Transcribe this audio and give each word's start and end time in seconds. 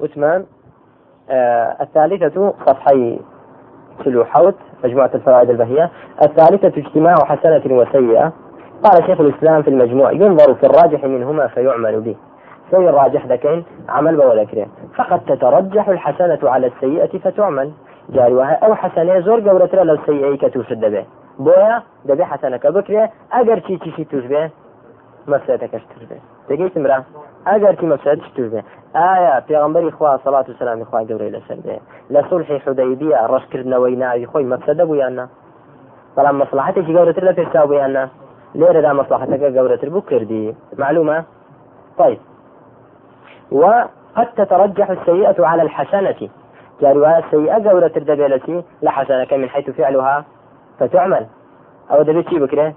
وثمان 0.00 0.44
آه 1.30 1.76
الثالثة 1.80 2.54
صفحي 2.66 3.20
تلو 4.04 4.24
حوت 4.24 4.54
مجموعة 4.84 5.10
الفوائد 5.14 5.50
البهية. 5.50 5.90
الثالثة 6.22 6.80
اجتماع 6.80 7.14
حسنة 7.14 7.76
وسيئة. 7.76 8.32
قال 8.84 9.06
شيخ 9.06 9.20
الإسلام 9.20 9.62
في 9.62 9.70
المجموع 9.70 10.12
ينظر 10.12 10.54
في 10.54 10.66
الراجح 10.66 11.04
منهما 11.04 11.46
فيعمل 11.46 12.00
به. 12.00 12.16
سي 12.70 12.88
الراجح 12.88 13.26
ذكين 13.26 13.64
عمل 13.88 14.16
بولا 14.16 14.46
فقد 14.96 15.20
تترجح 15.20 15.88
الحسنة 15.88 16.38
على 16.42 16.66
السيئة 16.66 17.18
فتعمل. 17.18 17.72
جاري 18.08 18.34
وهي 18.34 18.54
أو 18.54 18.74
حسنة 18.74 19.20
زور 19.20 19.48
قولة 19.48 19.82
لو 19.82 19.98
سيئة 20.06 20.36
كتوشد 20.36 20.80
به. 20.80 21.04
بويا 21.38 21.82
دەبێ 22.08 22.24
حەسەنەکە 22.30 22.68
بکرێ 22.76 23.02
ئەگەر 23.34 23.58
چی 23.66 23.74
چیشی 23.82 24.04
توش 24.10 24.24
بێ 24.32 24.42
مەفسەتەکەش 25.30 25.84
توش 25.90 26.04
بێ 26.10 26.78
مرا 26.84 26.98
ئەگەر 27.50 27.74
کی 27.78 27.86
مەفسەت 27.92 28.18
توش 28.36 28.48
ئایا 28.98 29.34
پێغمبەری 29.48 29.90
خوا 29.96 30.18
سەڵات 30.24 30.46
و 30.48 30.56
سلامی 30.58 30.84
خوا 30.84 31.00
گەورەی 31.08 31.34
لەسەر 31.36 31.58
بێ 31.64 31.76
لە 32.14 32.20
سولحی 32.28 32.62
حودەیبیە 32.64 33.18
ڕشکردنەوەی 33.32 33.96
ناوی 34.02 34.26
خۆی 34.30 34.50
مەفسەدە 34.52 34.84
بوویاننا 34.88 35.26
بەڵام 36.16 36.36
مەسلحەتێکی 36.42 36.94
گەورەتر 36.96 37.24
لە 37.28 37.32
پێشتا 37.38 37.60
بوویاننا 37.66 38.04
لێرەدا 38.60 38.92
مەسلحەتەکە 39.00 39.48
گەورەتر 39.56 39.88
بوو 39.94 40.08
کردی. 40.10 40.56
معلومة 40.78 41.24
طيب. 41.98 42.20
وقد 43.52 44.28
تترجح 44.36 44.90
السيئة 44.90 45.46
على 45.50 45.62
الحسنة. 45.62 46.20
جاري 46.80 47.18
السيئة 47.18 47.68
قولة 47.68 47.94
الدبيلة 47.96 48.62
لحسنك 48.82 49.32
من 49.32 49.48
حيث 49.48 49.70
فعلها 49.70 50.24
فتعمل. 50.78 51.24
أو 51.90 52.04
دەبێت 52.04 52.28
چی 52.30 52.38
بکرێ؟ 52.40 52.68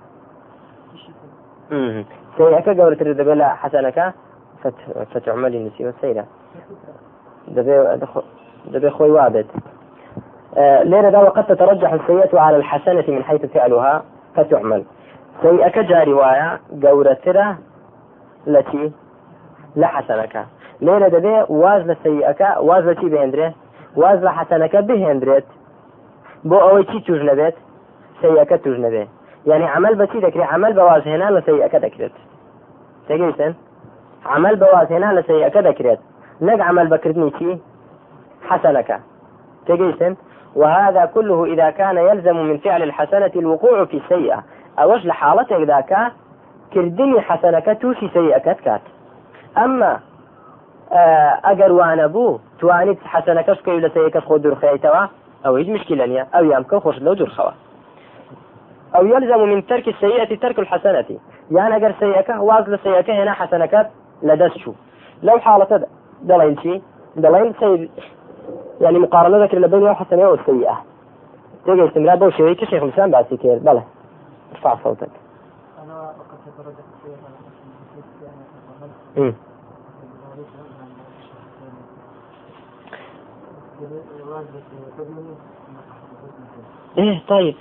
سيئەکە 2.38 2.72
گەورەتر 2.80 3.08
دەبێت 3.20 4.14
لە 4.64 4.70
حەسەنەکە 4.70 5.06
فتعملی 5.14 5.60
نسیوە 5.66 5.94
سەیرە 6.02 6.26
دەبێ 8.74 8.90
خۆی 8.98 9.12
وابێت 9.18 9.50
لێرەدا 10.92 11.20
وقد 11.28 11.46
تترجح 11.52 11.92
السيئة 11.94 12.40
على 12.40 12.56
الحسنة 12.56 13.06
من 13.08 13.24
حيث 13.24 13.46
فعلها 13.46 14.04
فتعمل 14.36 14.84
سيئەکە 15.44 15.82
جاری 15.92 16.14
وایە 16.22 16.50
گەورەترە 16.84 17.48
لەچی 18.54 18.86
لە 19.82 19.88
حەسەنەکە 19.96 20.44
لێرە 20.86 21.10
دەبێ 21.16 21.36
واز 21.50 21.82
لە 21.90 21.96
سيئەکە 22.04 22.50
واز 22.68 22.84
لە 22.90 22.94
چی 23.00 23.08
بهێندرێ 23.14 23.48
واز 24.02 24.20
لە 24.28 24.32
حەسەنەکە 24.38 24.80
بهێندرێت 24.90 25.48
بۆ 26.50 26.58
ئەوەی 26.66 26.86
چی 26.92 27.00
توش 27.06 27.22
نەبێت 27.30 27.56
یعنی 29.46 29.66
عمل 29.76 29.94
بەچی 30.00 30.20
دەکرێت 30.26 30.48
عمل 30.54 30.72
بەوازهێنا 30.78 31.28
لە 31.36 31.42
سيئەکە 31.48 31.80
دەکرێت 31.86 32.16
تێگەیشتن 33.08 33.54
عمل 34.26 34.56
بەوازهێنا 34.62 35.10
لە 35.18 35.22
سيئەکە 35.28 35.62
دەکرێت 35.68 36.00
نەک 36.42 36.60
عمل 36.62 36.88
بەکردنی 36.94 37.32
چی 37.38 37.62
حسنەکە 38.50 38.98
تێگەیشتن 39.68 40.14
وهذا 40.56 41.06
كله 41.06 41.46
إذا 41.54 41.70
كان 41.70 41.98
يلزم 41.98 42.38
من 42.50 42.58
فعل 42.58 42.82
الحسنة 42.82 43.32
الوقوع 43.36 43.86
في 43.86 43.98
السيئة. 43.98 44.44
أوش 44.80 45.06
لحالتك 45.06 45.62
ذاك 45.62 46.12
كردني 46.74 47.22
حسنك 47.22 47.78
توشي 47.82 48.10
سيئك 48.14 48.48
كات 48.66 48.82
أما 49.58 50.00
ئەگەر 51.48 51.72
وانە 51.80 52.08
بوو 52.14 52.40
توانیت 52.60 53.00
حەسەنەکەش 53.14 53.60
کەی 53.66 53.82
لە 53.82 53.90
سەیەکەس 53.96 54.24
خۆ 54.28 54.36
دوورخەیتەوە 54.44 55.04
ئەو 55.46 55.56
هیچ 55.56 55.70
مشکلە 55.76 56.06
نیە 56.12 56.24
ئەو 56.34 56.44
یامکە 56.52 56.78
خۆش 56.84 56.98
لەو 57.06 57.16
دوورخەوە 57.20 57.54
أو 58.96 59.06
يلزم 59.06 59.42
من 59.52 59.62
ترك 59.62 59.88
السيئة 59.88 60.36
ترك 60.36 60.60
الحسنة. 60.60 61.06
يعني 61.52 61.76
أجر 61.76 61.94
سيئك 62.00 62.30
واز 62.30 62.70
لسيئك 62.70 63.10
هنا 63.10 63.34
حسنك 63.34 63.90
لدسشو 64.24 64.74
لو 65.24 65.40
حالة 65.40 65.88
دلين 66.22 66.58
شي؟ 66.58 66.82
دلين 67.16 67.54
سي 67.60 67.90
يعني 68.82 69.00
مقارنة 69.00 69.44
ذكر 69.44 69.58
اللي 69.58 69.68
بين 69.68 69.88
الحسنة 69.88 70.30
والسيئة 70.30 70.84
تيجي 71.66 71.88
استمرار 71.88 72.16
بو 72.16 72.30
شيء 72.30 72.54
كشيخ 72.54 72.84
الإسلام 72.84 73.12
بعد 73.12 73.26
سيكير 73.30 73.58
بلى. 73.58 73.84
ارفع 74.56 74.78
صوتك. 74.84 75.10
أنا 75.84 76.14
إيه. 86.98 87.22
طيب. 87.28 87.56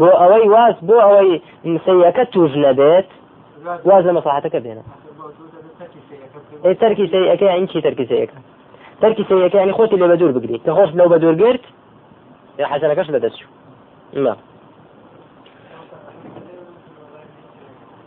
بۆ 0.00 0.08
ئەوەی 0.20 0.46
واز 0.54 0.74
بۆ 0.88 0.96
ئەوەی 1.04 1.40
سیەکە 1.84 2.24
توش 2.32 2.52
نەبێت 2.64 3.08
واز 3.88 4.04
لە 4.06 4.12
مەساحەتەکە 4.16 4.60
ئەی 6.64 6.74
تەرکی 6.82 7.06
سیەکە 7.12 7.46
ئەینکی 7.54 7.80
تەرکی 7.86 8.06
سیەکە 8.10 8.38
تەرکی 9.02 9.24
سیەکە 9.28 9.58
ینی 9.62 9.72
خۆتی 9.78 9.96
لێ 10.00 10.06
بە 10.10 10.16
دوور 10.20 10.32
بگریت 10.32 10.62
کە 10.66 10.72
خۆش 10.76 10.90
لەو 10.98 11.08
بە 11.12 11.18
دوور 11.22 11.34
گرت 11.42 11.64
حەسەنەکەش 12.72 13.08
لە 13.14 13.18
دەست 13.24 13.40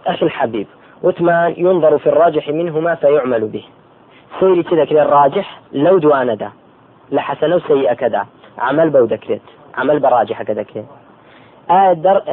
أخي 0.07 0.25
الحبيب 0.25 0.67
وثمان 1.03 1.53
ينظر 1.57 1.97
في 1.97 2.07
الراجح 2.09 2.49
منهما 2.49 2.95
فيعمل 2.95 3.47
به. 3.47 3.63
سيري 4.39 4.63
كذا 4.63 4.85
كذا 4.85 5.01
الراجح 5.01 5.61
لو 5.73 5.97
دوانا 5.97 6.35
دا. 6.35 6.49
لحسنه 7.11 7.59
سيئة 7.67 7.93
كذا. 7.93 8.27
عمل 8.57 8.89
بودكريت 8.89 9.41
عمل 9.77 9.99
براجح 9.99 10.43
كذا 10.43 10.63
كذا. 10.63 10.85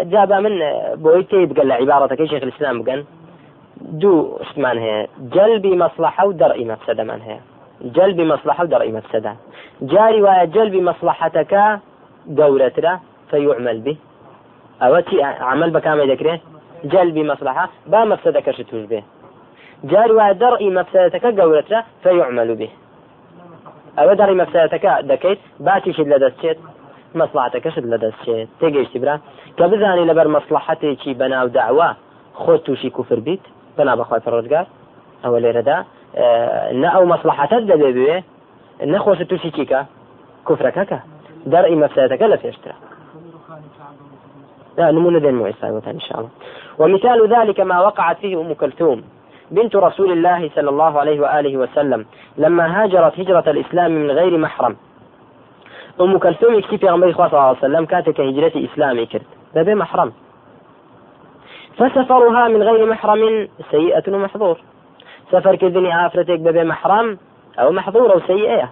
جابا 0.05 0.41
من 0.41 0.55
بۆی 1.03 1.23
تێ 1.31 1.47
بگەن 1.47 1.67
لە 1.71 1.75
عیباەتەکەی 1.81 2.31
شێخ 2.31 2.43
الإسلام 2.43 2.83
بگەن 2.83 3.01
دوو 4.01 4.39
شتمان 4.49 4.79
هەیە. 4.85 5.01
جەلبی 5.35 5.73
مەسلحە 5.83 6.23
و 6.27 6.33
دەڕئی 6.41 6.67
مەفسەدەمان 6.71 7.21
هەیە. 7.27 7.41
جەلبی 7.97 8.25
مەسلحە 8.33 8.61
و 8.65 8.71
دەڕئی 8.73 8.93
مەفسەدە 8.97 9.33
جاری 9.93 10.21
وایە 10.27 10.47
جەلبی 10.55 10.81
مەسلحەتەکە 10.89 11.65
گەورەترە 12.39 12.95
فيعمل 13.31 13.79
به 13.85 13.95
ئەوە 14.83 15.01
چی 15.09 15.17
عمل 15.53 15.71
بەکامی 15.77 16.07
دەکرێت 16.13 16.41
جەلبی 16.93 17.25
مەسلحە 17.31 17.65
با 17.93 18.01
مەفسەدەکەش 18.11 18.59
توش 18.71 18.85
بێ. 18.91 19.01
جاری 19.91 20.15
وایە 20.19 20.35
دەڕئی 20.43 20.71
مەفسەدەتەکە 20.79 21.31
گەورەترە 21.39 21.81
فيعمل 22.03 22.51
به 22.61 22.69
ئەوە 23.99 24.15
دەڕی 24.21 24.37
مەفسەدەتەکە 24.41 24.93
دەکەیت 25.11 25.41
باتیشت 25.67 26.07
لە 26.13 26.19
دەستچێت 26.25 26.59
مەسلحتەکەشت 27.21 27.85
لە 27.93 27.99
دەستچێت 28.05 28.49
تێگەیشتی 28.61 28.99
برا. 29.03 29.17
کە 29.59 29.65
بزانی 29.73 30.09
لەبەر 30.11 30.27
مەسلحەتێکی 30.37 31.13
بەناو 31.21 31.49
داوا 31.57 31.91
خۆ 32.43 32.55
تووشی 32.65 32.91
کوفر 32.97 33.21
بیت؟ 33.27 33.45
بنا 33.79 33.97
بەخوای 33.97 34.21
پڕۆزگار 34.27 34.67
ئەوە 35.25 35.39
لێرەدا 35.45 35.79
نە 36.83 36.89
ئەو 36.95 37.05
مەسلحەتت 37.13 37.63
دەبێ 37.71 37.91
بێ 37.97 38.15
نەخۆش 38.93 39.19
تووشی 39.31 39.51
چیکە 39.57 39.81
کوفرەکەکە 40.47 40.99
دەرئی 41.53 41.77
مەفسەتەکە 41.83 42.27
لە 42.33 42.37
پێشترە 42.43 42.77
لا 44.79 44.91
نمونة 44.91 45.19
ذي 45.19 45.29
المعيسى 45.29 45.67
إن 45.67 46.01
شاء 46.01 46.19
الله. 46.19 46.31
ومثال 46.79 47.29
ذلك 47.29 47.61
ما 47.61 47.81
وقعت 47.81 48.17
فيه 48.19 48.41
أم 48.41 48.55
كلثوم 48.55 49.03
بنت 49.51 49.77
رسول 49.77 50.13
الله 50.13 50.51
صلى 50.55 50.71
الله 50.71 51.01
عليه 51.01 51.21
وآله 51.21 51.57
وسلم 51.57 52.07
لما 52.39 52.83
هاجرت 52.83 53.21
هجرة 53.21 53.51
الإسلام 53.51 53.91
من 53.91 54.11
غير 54.11 54.39
محرم. 54.39 54.77
أم 56.01 56.19
كلثوم 56.19 56.61
في 56.61 56.89
غنبري 56.89 57.13
صلى 57.13 57.27
الله 57.27 57.41
عليه 57.41 57.59
وسلم 57.59 57.85
كاتك 57.85 58.21
هجرة 58.21 58.53
إسلامي 58.67 59.07
كرت. 59.07 59.31
ببي 59.55 59.75
محرم. 59.75 60.13
فسفرها 61.77 62.49
من 62.49 62.63
غير 62.63 62.87
محرم 62.87 63.49
سيئة 63.71 64.03
ومحظور. 64.09 64.61
سفر 65.33 65.57
كذني 65.57 66.07
آفرتك 66.07 66.39
ببي 66.39 66.65
محرم 66.65 67.19
أو 67.59 67.71
محظور 67.73 68.13
أو 68.13 68.21
سيئة. 68.21 68.71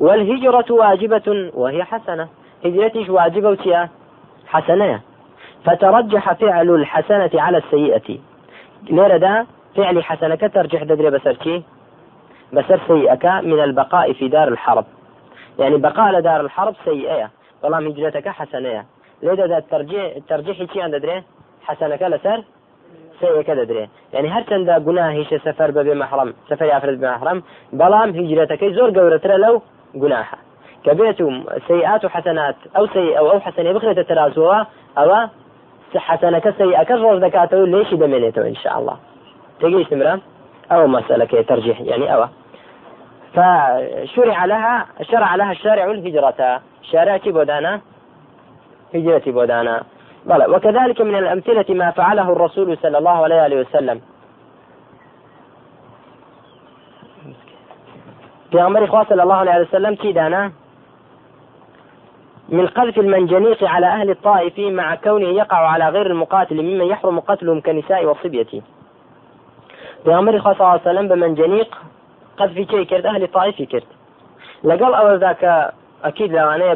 والهجرة 0.00 0.64
واجبة 0.70 1.50
وهي 1.54 1.84
حسنة. 1.84 2.28
هجرتش 2.64 3.08
واجبة 3.08 3.48
وتيا 3.48 3.88
حسنة. 4.46 5.00
فترجح 5.64 6.32
فعل 6.32 6.70
الحسنة 6.70 7.30
على 7.34 7.58
السيئة. 7.58 8.18
ليرة 8.90 9.46
فعل 9.76 10.04
حسنة 10.04 10.34
كترجح 10.34 10.82
ددري 10.82 11.10
بسر 11.10 11.62
بسر 12.52 12.80
سيئة 12.88 13.40
من 13.40 13.60
البقاء 13.60 14.12
في 14.12 14.28
دار 14.28 14.48
الحرب. 14.48 14.84
يعني 15.58 15.76
بقاء 15.76 16.12
لدار 16.12 16.40
الحرب 16.40 16.74
سيئة. 16.84 17.30
بەڵام 17.62 17.84
هجرەتەکە 17.88 18.32
حەسەنەیە 18.38 18.82
لێ 19.24 19.34
دەدات 19.40 19.64
تەرجیحی 20.30 20.66
چیان 20.72 20.90
دەدرێ 20.94 21.18
حەسەنەکە 21.66 22.06
لەسەر 22.14 22.38
سەیەکە 23.20 23.54
دەدرێ 23.60 23.84
يعني 24.14 24.28
هەر 24.34 24.42
چەندە 24.50 24.74
گوناهیشە 24.86 25.38
سەفەر 25.46 25.70
بەبێ 25.76 25.94
مەحرم 26.02 26.30
سەفەر 26.48 26.68
یافرت 26.74 26.98
بە 27.02 27.08
مەحرم 27.14 27.38
بەڵام 27.80 28.08
هجرەتەکەی 28.18 28.74
زۆر 28.76 28.90
گەورەترە 28.96 29.36
لەو 29.44 29.54
گوناحە 30.02 30.38
کە 30.84 30.92
بێت 30.98 31.20
و 31.20 31.28
سيئات 31.68 32.04
و 32.04 32.08
حەسەنات 32.14 32.56
ئەو 32.76 32.86
سەی 32.94 33.08
ئەو 33.16 33.26
ئەو 33.32 33.40
حەسەنێ 33.46 33.70
بخرێتە 33.76 34.04
ترازەوە 34.10 34.58
ئەوە 34.98 35.20
حەسەنەکە 36.06 36.50
سەیئەکە 36.58 36.94
ڕۆژ 37.02 37.18
إن 38.52 38.56
شاء 38.62 38.76
الله 38.78 38.96
تێگەیشتمرە 39.60 40.14
ئەو 40.70 40.82
مەسەلەکەی 40.94 41.44
تەرجیح 41.50 41.78
يعني 41.90 42.06
ئەوە. 42.12 42.28
فشرع 43.34 44.44
لها 44.52 44.76
شرع 45.10 45.34
لها 45.34 45.50
الشارع 45.50 45.84
الهجرة. 45.90 46.60
شارع 46.92 47.18
بودانا 47.18 47.80
هجرة 48.94 49.26
بودانا 49.26 49.80
بلى 50.26 50.46
وكذلك 50.46 51.00
من 51.00 51.14
الأمثلة 51.14 51.64
ما 51.68 51.90
فعله 51.90 52.32
الرسول 52.32 52.78
صلى 52.82 52.98
الله 52.98 53.10
عليه 53.10 53.60
وسلم. 53.60 54.00
في 58.50 58.86
خوا 58.86 59.04
صلى 59.04 59.22
الله 59.22 59.34
عليه 59.34 59.60
وسلم 59.60 59.94
دانا؟ 60.12 60.52
من 62.48 62.66
قذف 62.66 62.98
المنجنيق 62.98 63.64
على 63.64 63.86
أهل 63.86 64.10
الطائف 64.10 64.58
مع 64.58 64.94
كونه 64.94 65.28
يقع 65.28 65.56
على 65.56 65.88
غير 65.88 66.06
المقاتل 66.06 66.62
ممن 66.62 66.84
يحرم 66.84 67.20
قتلهم 67.20 67.60
كنساء 67.60 68.04
والصبية. 68.04 68.62
في 70.04 70.10
خوا 70.38 70.52
صلى 70.52 70.60
الله 70.60 70.68
عليه 70.68 70.80
وسلم 70.82 71.08
بمنجنيق 71.08 71.78
قذف 72.36 72.70
شيء 72.70 72.82
كرد 72.82 73.06
أهل 73.06 73.22
الطائف 73.22 73.62
كرد 73.62 73.84
لقال 74.64 74.94
أول 74.94 75.18
ذاك 75.18 75.72
أكيد 76.04 76.32
لو 76.32 76.50
أنا 76.50 76.74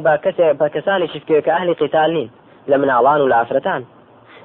باكساني 0.52 1.08
شفكي 1.08 1.40
كأهل 1.40 1.74
قتالين 2.66 2.80
لمن 2.80 2.90
أعلان 2.90 3.20
ولا 3.20 3.42
أفرتان 3.42 3.84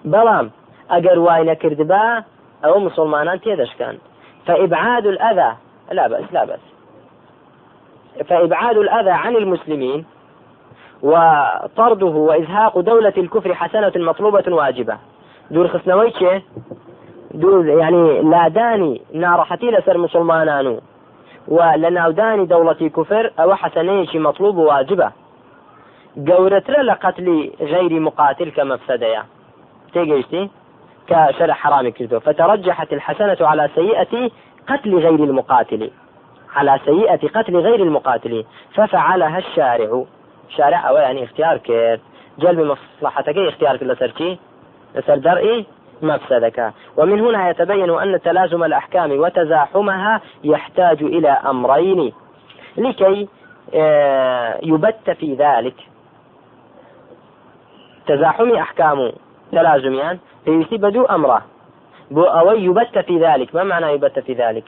بلام 0.06 0.52
أجر 0.90 1.20
واين 1.20 1.54
كردبا 1.54 2.24
أو 2.66 2.80
مسلمانان 2.80 3.42
تيدش 3.42 3.76
كان 3.80 3.98
فإبعاد 4.46 5.06
الأذى 5.06 5.56
لا 5.92 6.08
بأس 6.08 6.24
لا 6.32 6.46
بأس. 6.46 6.60
فإبعاد 8.26 8.78
الأذى 8.78 9.10
عن 9.10 9.36
المسلمين 9.36 10.06
وطرده 11.04 12.06
وإزهاق 12.06 12.80
دولة 12.80 13.14
الكفر 13.18 13.54
حسنة 13.54 13.92
مطلوبة 13.96 14.44
واجبة. 14.56 14.98
دور 15.52 15.68
خسنويتش 15.68 16.24
دور 17.32 17.68
يعني 17.68 18.22
لا 18.22 18.48
داني 18.48 19.02
نارحتي 19.14 19.72
لسر 19.72 19.98
مسلمانانو 19.98 20.80
ولناوداني 21.48 22.46
دولة 22.46 22.74
كفر 22.74 23.32
أو 23.40 23.56
حسنيش 23.56 24.16
مطلوب 24.16 24.58
قورتر 26.28 26.82
لقتل 26.82 27.52
غير 27.62 28.00
مقاتل 28.00 28.52
كمفسدية 28.52 29.26
تيجيشتي؟ 29.94 30.50
كشرع 31.08 31.54
حرام 31.54 31.90
كردو 31.90 32.20
فترجحت 32.20 32.94
الحسنة 32.94 33.38
على 33.42 33.70
سيئة 33.76 34.32
قتل 34.70 34.96
غير 34.96 35.24
المقاتل. 35.24 35.92
على 36.56 36.80
سيئة 36.86 37.28
قتل 37.28 37.58
غير 37.58 37.76
المقاتل. 37.76 38.46
ففعلها 38.74 39.38
الشارع. 39.38 40.04
شارع 40.58 40.90
أو 40.90 40.98
يعني 40.98 41.24
اختيار 41.24 41.58
كير 41.58 42.00
جلب 42.40 42.60
مصلحتك 42.60 43.38
اختيارك 43.38 43.84
لسرتي 43.84 44.40
لسر 44.96 45.18
درئي 45.18 45.66
مفسدك. 46.02 46.74
ومن 46.98 47.20
هنا 47.20 47.50
يتبين 47.50 47.90
أن 47.90 48.22
تلازم 48.22 48.64
الأحكام 48.64 49.12
وتزاحمها 49.12 50.22
يحتاج 50.44 51.04
إلى 51.04 51.30
أمرين. 51.30 52.14
لكي 52.78 53.28
آه، 53.76 54.60
يبت 54.64 55.10
في 55.20 55.34
ذلك. 55.36 55.91
تزاحم 58.16 58.52
أحكام 58.52 59.12
تلازميان. 59.52 60.20
فيصيب 60.46 60.86
دو 60.86 61.06
أمره. 61.06 61.42
بو 62.12 62.24
أو 62.24 62.52
يبت 62.52 63.00
في 63.00 63.20
ذلك. 63.20 63.56
ما 63.56 63.64
معنى 63.64 63.86
يبت 63.86 64.20
في 64.20 64.34
ذلك؟ 64.34 64.66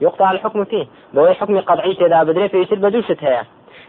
يقطع 0.00 0.30
الحكم 0.30 0.64
فيه. 0.64 0.86
بو 1.14 1.26
حكم 1.26 1.60
قطعي 1.60 1.92
إذا 1.92 2.22
بدري 2.22 2.48
فيصير 2.48 2.78
بدو 2.78 3.02
هي 3.20 3.42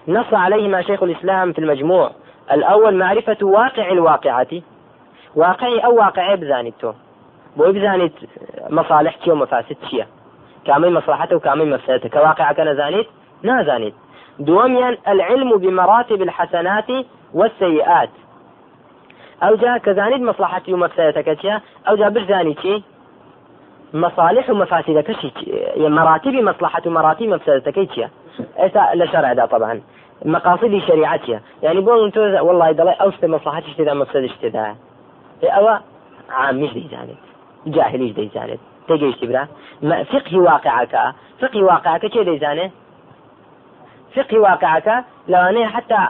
نص 0.07 0.33
عليه 0.33 0.67
ما 0.67 0.81
شيخ 0.81 1.03
الإسلام 1.03 1.53
في 1.53 1.59
المجموع. 1.59 2.11
الأول 2.51 2.95
معرفة 2.95 3.37
واقع 3.41 3.91
الواقعة. 3.91 4.61
واقعي 5.35 5.79
أو 5.79 5.95
واقعي 5.95 6.35
بزانيتو 6.35 6.93
بو 7.57 7.73
مصالح 8.69 9.27
ومفاسد 9.27 9.77
شيء 9.89 10.05
كامل 10.65 10.93
مصلحته 10.93 11.35
وكامل 11.35 11.69
مفسدته 11.69 12.09
كواقع 12.09 12.51
كان 12.51 12.75
زانيت 12.75 13.07
نازانيت 13.43 13.93
دوميا 14.39 14.97
العلم 15.07 15.57
بمراتب 15.57 16.21
الحسنات 16.21 16.87
والسيئات. 17.33 18.09
أو 19.43 19.55
جا 19.55 19.77
كزانيد 19.77 20.21
مصلحتي 20.21 20.73
ومفسدتك 20.73 21.61
أو 21.89 21.95
جا 21.95 22.09
برزاني 22.09 22.83
مصالح 23.93 24.49
ومفاسدك 24.49 25.11
شي 25.11 25.31
مراتب 25.77 26.33
مصلحة 26.33 26.81
ومراتب 26.85 27.27
مفسدتك 27.27 27.77
ايسا 28.59 28.95
لشرع 28.95 29.33
ده 29.33 29.45
طبعا. 29.45 29.81
مقاصد 30.25 30.81
شريعتها 30.87 31.41
يعني 31.63 31.81
بقول 31.81 32.05
انتو 32.05 32.21
والله 32.21 32.71
دلي 32.71 32.91
أوسط 32.91 33.25
مصلحتي 33.25 33.67
اشتدا 33.71 33.93
مفسدش 33.93 34.31
تدا 34.41 34.75
أو 35.43 35.67
عام 36.29 36.55
مش 36.61 36.73
دي 36.73 36.87
زانت؟ 36.91 37.17
جاهليش 37.67 38.11
دي 38.11 38.29
زانت؟ 38.33 38.59
تيجي 38.87 39.13
تبرا؟ 39.13 39.47
فقه 40.03 40.37
واقعك 40.37 41.13
فقه 41.41 41.63
واقعك 41.63 42.05
كي 42.05 42.23
دي 42.23 42.37
زانت؟ 42.39 42.71
فقی 44.15 44.37
واقعەکە 44.47 44.97
لەوانەیە 45.31 45.69
حتا 45.75 46.01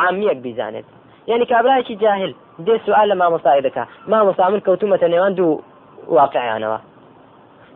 عامیەک 0.00 0.38
بیزانێت. 0.46 0.86
یعنی 1.26 1.46
کابراایکی 1.46 1.96
جاهل 1.96 2.32
دێ 2.66 2.76
سوال 2.86 3.06
لە 3.12 3.16
مامۆسای 3.20 3.62
دەکە 3.66 3.84
مامۆسا 4.10 4.44
من 4.52 4.60
کەوتومەتە 4.66 5.06
نێوان 5.14 5.32
دوو 5.38 5.62
واقعیانەوە. 6.18 6.78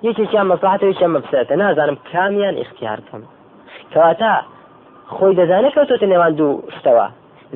یەکێکیان 0.07 0.47
مەساحت 0.53 0.83
یەکیان 0.83 1.13
مەبسێتە 1.17 1.55
نازانم 1.63 1.97
کامیان 2.13 2.57
اختیار 2.63 2.99
بکەم. 3.01 3.23
کەواتە 3.93 4.33
خۆی 5.15 5.35
دەزانێت 5.41 5.73
کەوتۆتە 5.77 6.07
نێوان 6.13 6.33
دوو 6.39 6.63
شتەوە. 6.77 7.07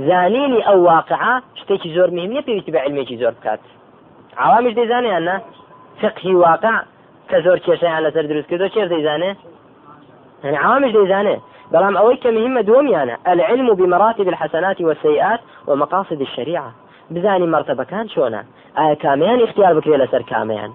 زانینی 0.09 0.61
ئەو 0.69 0.79
واقعە 0.91 1.35
شتێکی 1.61 1.89
زۆر 1.97 2.11
مهمە 2.19 2.43
پێویستی 2.47 2.73
بە 2.75 2.81
علمێکی 2.87 3.17
زۆر 3.23 3.35
بکات. 3.39 3.61
عوامش 4.45 4.73
دەیزانیان 4.79 5.23
نه 5.29 5.37
فقهی 6.01 6.35
واقع 6.35 6.77
کە 7.31 7.37
زۆر 7.45 7.59
کێشەیان 7.67 8.03
لەسەر 8.07 8.25
دروستکردۆ 8.31 8.67
چێر 8.75 8.89
دەیزانێ؟ 8.95 9.31
هەن 10.45 10.55
عوامش 10.65 10.93
دەیزانێ؟ 10.99 11.37
بەڵام 11.73 11.95
ئەوەی 11.99 12.19
کە 12.23 12.31
مهمە 12.37 12.63
العلم 13.33 13.75
بمراتب 13.75 14.29
الحسنات 14.29 14.81
والسيئات 14.81 15.41
ومقاصد 15.69 16.21
الشريعة. 16.21 16.73
بزانی 17.15 17.47
مرتبەکان 17.55 18.07
چۆنە 18.15 18.41
ئایا 18.79 18.95
کامیان 19.05 19.41
اختیار 19.43 19.73
بکرێ 19.79 19.97
لەسەر 20.03 20.23
کامیان 20.33 20.71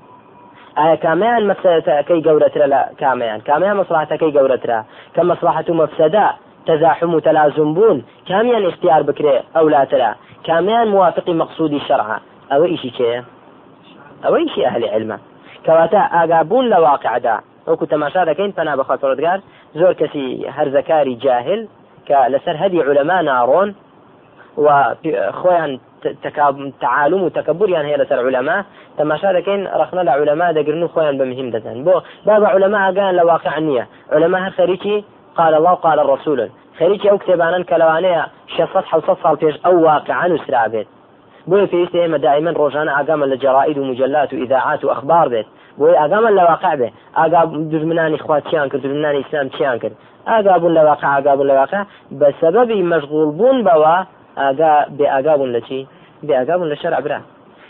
ئایا 0.78 0.96
کامیان 1.06 1.42
مەفسەتەکەی 1.50 2.22
گەورەترە 2.28 2.68
لە 2.74 2.82
کامیان 3.02 3.40
کامیان 3.48 3.76
مەسلحەتەکەی 3.82 4.32
گەورەترە 4.38 4.80
کە 5.16 5.22
مەسلحەت 5.30 5.68
و 5.70 5.78
مەفسەدا 5.82 6.28
تزاحم 6.68 7.14
و 7.14 7.20
تلازم 7.20 7.74
بوون 7.78 8.04
کامیان 8.30 8.66
اختیار 8.66 9.02
بکرێ 9.10 9.36
ئەولاترە 9.56 10.12
کامیان 10.48 10.88
موافقی 10.96 11.34
مەقصودی 11.42 11.82
شەرعە 11.88 12.18
ئەوە 12.52 12.68
ئیشی 12.72 12.92
کێە 12.98 13.20
ئەوە 14.24 14.38
ئیشی 14.44 14.62
ئەهلی 14.68 14.90
علمە 14.96 15.18
کەواتە 15.66 16.02
ئاگابوون 16.14 16.66
لە 16.74 16.80
واقعدا 16.88 17.38
وەکو 17.68 17.86
تەماشا 17.94 18.22
دەکەین 18.30 18.52
پەنا 18.58 18.74
بەخوا 18.80 18.96
پەرۆردگار 19.02 19.40
زۆر 19.76 19.94
کەسی 19.94 20.46
هەرزەکاری 20.58 21.16
جاهل 21.26 21.68
کە 22.08 22.18
لەسەر 22.34 22.56
هەدی 22.64 22.82
علەما 22.90 23.20
ناڕۆن 23.30 23.70
و 24.58 24.68
خۆیان 25.40 25.80
تعالم 26.82 27.24
و 27.24 27.30
تەکەبوریان 27.30 27.86
هەیە 27.88 28.00
لەسەر 28.02 28.20
علەما 28.28 28.58
تەماشا 28.98 29.30
دەکەین 29.38 29.62
رەخنە 29.82 30.04
لە 30.08 30.14
علەما 30.20 30.48
دەگرن 30.58 30.84
و 30.84 30.88
خۆیان 30.94 31.16
بە 31.20 31.26
مهم 31.32 31.50
دەزان 31.56 31.78
بۆ 31.86 31.96
با 32.26 32.48
علەما 32.56 32.78
ئاگان 32.86 33.14
لە 33.20 33.24
واقع 33.32 33.60
نییە 33.68 33.86
علەما 34.16 34.38
هەر 34.46 34.54
خەریکی 34.60 35.04
قال 35.38 35.54
الله 35.54 35.76
قال 35.86 36.00
الرسول. 36.00 36.50
خەریکی 36.80 37.10
ئەو 37.10 37.18
کتێبانن 37.18 37.64
کە 37.70 37.76
لەوانەیە 37.82 38.24
600 38.58 38.86
700 38.92 39.18
ساڵ 39.24 39.36
پێش 39.42 39.56
ئەو 39.66 39.76
واقعان 39.90 40.32
وسرا 40.32 40.68
بێت 40.74 40.88
بۆیە 41.50 42.18
دائما 42.26 42.52
ڕۆژانە 42.62 42.92
ئاگامە 42.98 43.26
لە 43.32 43.38
جەرائید 43.44 43.78
و 43.78 43.84
مجلات 43.84 44.34
و 44.34 44.36
ئیداعات 44.36 44.84
و 44.84 44.90
ئەخبار 44.94 45.28
بێت 45.34 45.48
بۆی 45.80 45.96
ئاگامە 46.02 46.30
لە 46.38 46.44
واقع 46.52 46.76
بێ. 46.80 46.90
ئاگا 47.20 47.42
دژمنانی 47.74 48.18
خواتیان 48.26 48.68
کرد 48.70 48.82
دژمنانی 48.86 49.18
ئیسلام 49.22 49.50
چیان 49.56 49.78
کرد؟ 49.82 49.96
ئاگا 50.30 50.54
بوون 50.62 50.74
لە 50.78 50.84
واقع 50.90 51.08
ئاگا 51.16 51.34
بوون 51.36 51.48
لە 51.52 51.56
واقع. 51.62 51.82
بە 52.20 52.28
سەبەبی 52.42 52.80
مەشغول 52.92 53.30
بوون 53.40 53.58
بەوە 53.68 53.96
ئاگا 54.42 54.72
بێ 54.98 55.06
ئاگا 55.14 55.34
بوون 55.38 55.52
لە 55.56 55.62
چی؟ 55.68 55.80
بێ 56.28 56.34
ئاگا 56.40 56.56
بوون 56.58 56.70
لە 56.74 56.78
شەرع 56.82 57.00
برا. 57.06 57.20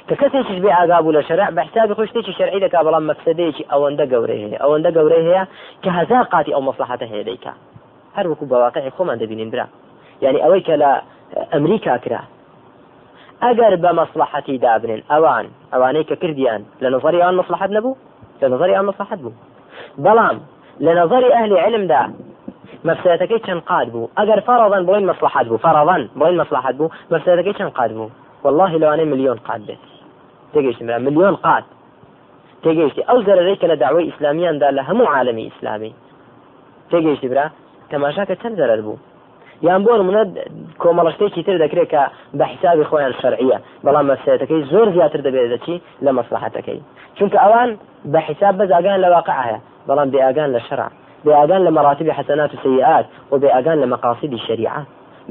کە 0.08 0.16
کەسێکیش 0.22 0.60
بێ 0.64 0.72
ئاگا 0.78 0.98
بوو 1.04 1.14
لە 1.18 1.24
شەرع 1.28 1.48
بە 1.56 1.62
حسابی 1.68 1.94
خۆ 1.98 2.04
شتێکی 2.10 2.34
شەرعی 2.38 2.60
دەکا 2.66 2.80
بەڵام 2.86 3.04
مەفسەدەیەکی 3.10 3.64
ئەوەندە 3.72 4.06
گەورەی 4.14 4.40
هەیە. 4.44 4.58
ئەوەندە 4.64 4.90
گەورەی 4.98 5.24
هەیە 5.28 5.44
کە 5.84 5.90
هەزار 5.98 6.24
قاتی 6.34 6.54
ئەو 6.56 6.64
مەسلحەتە 6.68 7.06
هەیە 7.12 7.24
دەیکا. 7.30 7.54
هەر 8.18 8.26
وەکو 8.32 8.46
بەواقعی 8.52 8.92
خۆمان 8.98 9.18
دەبینین 9.22 9.50
برا. 9.54 9.68
يعني 10.22 10.40
ئەوەی 10.44 10.62
کە 10.68 10.76
لە 10.82 10.92
ئەمریکا 11.54 11.98
کرا 12.04 12.22
ئەگەر 13.44 13.74
بە 13.84 13.92
مەسلحەتی 14.00 14.58
دابنن 14.66 15.02
ئەوان 15.12 15.46
ئەوانەی 15.74 16.06
کە 16.10 16.16
کردیان 16.22 16.62
لە 16.84 16.88
نظری 16.96 17.22
ئەوان 17.22 17.36
مصلحت 17.42 17.70
نەبوو 17.78 17.98
لە 18.42 18.48
نظری 18.54 18.74
ئەوان 18.76 18.88
مصلحت 18.92 19.20
بوو 19.24 19.34
بەڵام 20.06 20.38
لە 20.86 20.92
نظری 21.00 21.30
ئەهلی 21.36 21.58
علمدا 21.66 22.04
مەفسەتەکەی 22.88 23.40
چەند 23.46 23.62
قاد 23.70 23.88
بوو 23.94 24.10
ئەگەر 24.18 24.40
فەرەضەن 24.48 24.84
بڵین 24.88 25.06
مصلحت 25.12 25.46
بوو 25.50 25.64
فەرەضەن 25.66 26.02
بڵین 26.20 26.38
مصلحت 26.44 26.76
بوو 26.78 26.92
مەفسەتەکەی 27.12 27.58
چەند 27.58 27.72
قاد 27.78 27.92
بوو 27.98 28.10
والله 28.44 28.72
لەوانەی 28.82 29.08
ملیۆن 29.12 29.40
قاد 29.48 29.62
بێت 29.68 29.82
تێگەیشتم 30.54 30.88
ملیۆن 31.06 31.36
قات 31.46 31.66
تێگەیشتی 32.64 33.04
ئەو 33.10 33.18
زەرەرەی 33.28 33.58
کە 33.62 33.68
لە 33.72 33.76
داوای 33.84 34.06
ئیسلامیاندا 34.10 34.70
لە 34.78 34.82
هەموو 34.90 35.12
عالمی 35.16 35.44
ئیسلامی 35.50 35.94
تێگەیشتی 36.92 37.28
برا 37.32 37.46
تەماشاکە 37.92 38.36
چەند 38.42 38.56
زەرەر 38.60 38.82
بوو 38.86 38.98
یان 39.62 39.84
بۆ 39.86 39.92
منە 40.10 40.24
کۆمەڵشتێکی 40.84 41.42
تر 41.48 41.58
دەکرێت 41.64 41.90
کە 41.94 42.04
بە 42.38 42.46
حسابی 42.52 42.84
خۆیان 42.90 43.14
شەرعیە 43.22 43.58
بەڵام 43.86 44.06
مەسەتەکەی 44.12 44.62
زۆر 44.72 44.88
زیاتر 44.96 45.22
دەبێت 45.28 45.48
دەچی 45.54 45.76
لە 46.06 46.12
مەسلحەتەکەی 46.18 46.80
چونکە 47.18 47.38
ئەوان 47.44 47.70
بە 48.14 48.20
حساب 48.28 48.54
بەزاگان 48.60 48.98
لە 49.04 49.10
واقع 49.16 49.36
هەیە 49.46 49.60
بەڵام 49.88 50.08
بێئگان 50.14 50.50
لە 50.56 50.60
شەرع 50.68 50.90
بێئگان 51.26 51.62
لە 51.68 51.72
مەراتبی 51.78 52.12
حسنات 52.20 52.52
و 52.54 52.58
سيئات 52.64 53.06
و 53.32 53.34
بێئگان 53.44 53.78
لە 53.84 53.88
مەقاصدی 53.94 54.40
شریعە 54.48 54.82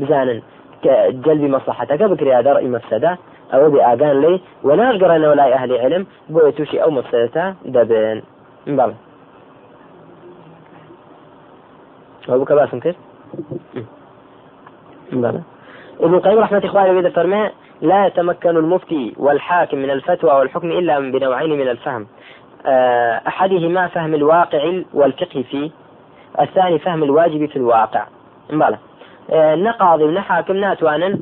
بزانن 0.00 0.38
کە 0.82 0.94
جلبی 1.24 1.48
مەسلحەتەکە 1.54 2.06
بکرێ 2.12 2.42
دەڕی 2.46 2.68
مەفسەدە 2.74 3.12
ئەوە 3.52 3.68
بێئگان 3.74 4.14
لێ 4.22 4.32
وەناژگەڕێنەوە 4.66 5.34
لای 5.40 5.52
ئەهلی 5.54 5.78
علم 5.84 6.02
بۆ 6.32 6.40
تووشی 6.56 6.78
ئەو 6.82 6.90
مەفسەدەتە 6.98 7.44
دەبن 7.74 8.18
بەڵێ 8.78 8.96
أبوك 12.28 12.52
باسم 12.52 12.80
كيف؟ 12.80 12.96
بلى 15.12 15.42
ابن 16.00 16.14
القيم 16.14 16.38
رحمة 16.38 16.58
الله 16.58 16.92
بيد 16.92 17.12
فرمي 17.12 17.50
لا 17.80 18.06
يتمكن 18.06 18.56
المفتي 18.56 19.14
والحاكم 19.16 19.78
من 19.78 19.90
الفتوى 19.90 20.30
والحكم 20.30 20.70
إلا 20.70 20.98
بنوعين 20.98 21.50
من 21.50 21.68
الفهم. 21.68 22.06
آه، 22.66 23.20
أحدهما 23.28 23.88
فهم 23.88 24.14
الواقع 24.14 24.82
والفقه 24.94 25.44
فيه 25.50 25.70
الثاني 26.40 26.78
فهم 26.78 27.02
الواجب 27.02 27.46
في 27.46 27.56
الواقع. 27.56 28.06
بلى 28.50 28.78
آه، 29.30 29.54
نقاضي 29.54 30.04
ونحاكم 30.04 30.56
ناتوانا 30.56 31.18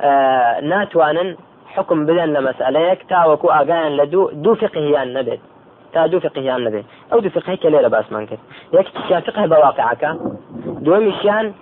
آه، 0.00 0.60
ناتوانا 0.60 1.36
حكم 1.66 2.06
بدن 2.06 2.24
لمسألة 2.24 2.94
تاوكو 3.08 3.48
أغان 3.48 3.96
لدو 3.96 4.30
دو 4.30 4.54
فقهيان 4.54 5.14
نبت 5.14 5.40
تا 5.92 6.06
دو 6.06 6.20
فقهيان 6.20 6.64
نبت 6.64 6.84
أو 7.12 7.18
دو 7.18 7.28
فقهي 7.28 7.56
كليلة 7.56 7.88
بأس 7.88 8.12
منكر. 8.12 8.36
يكتشان 8.72 9.20
فقه 9.20 9.46
بواقعك. 9.46 10.16
دومشيان 10.66 11.52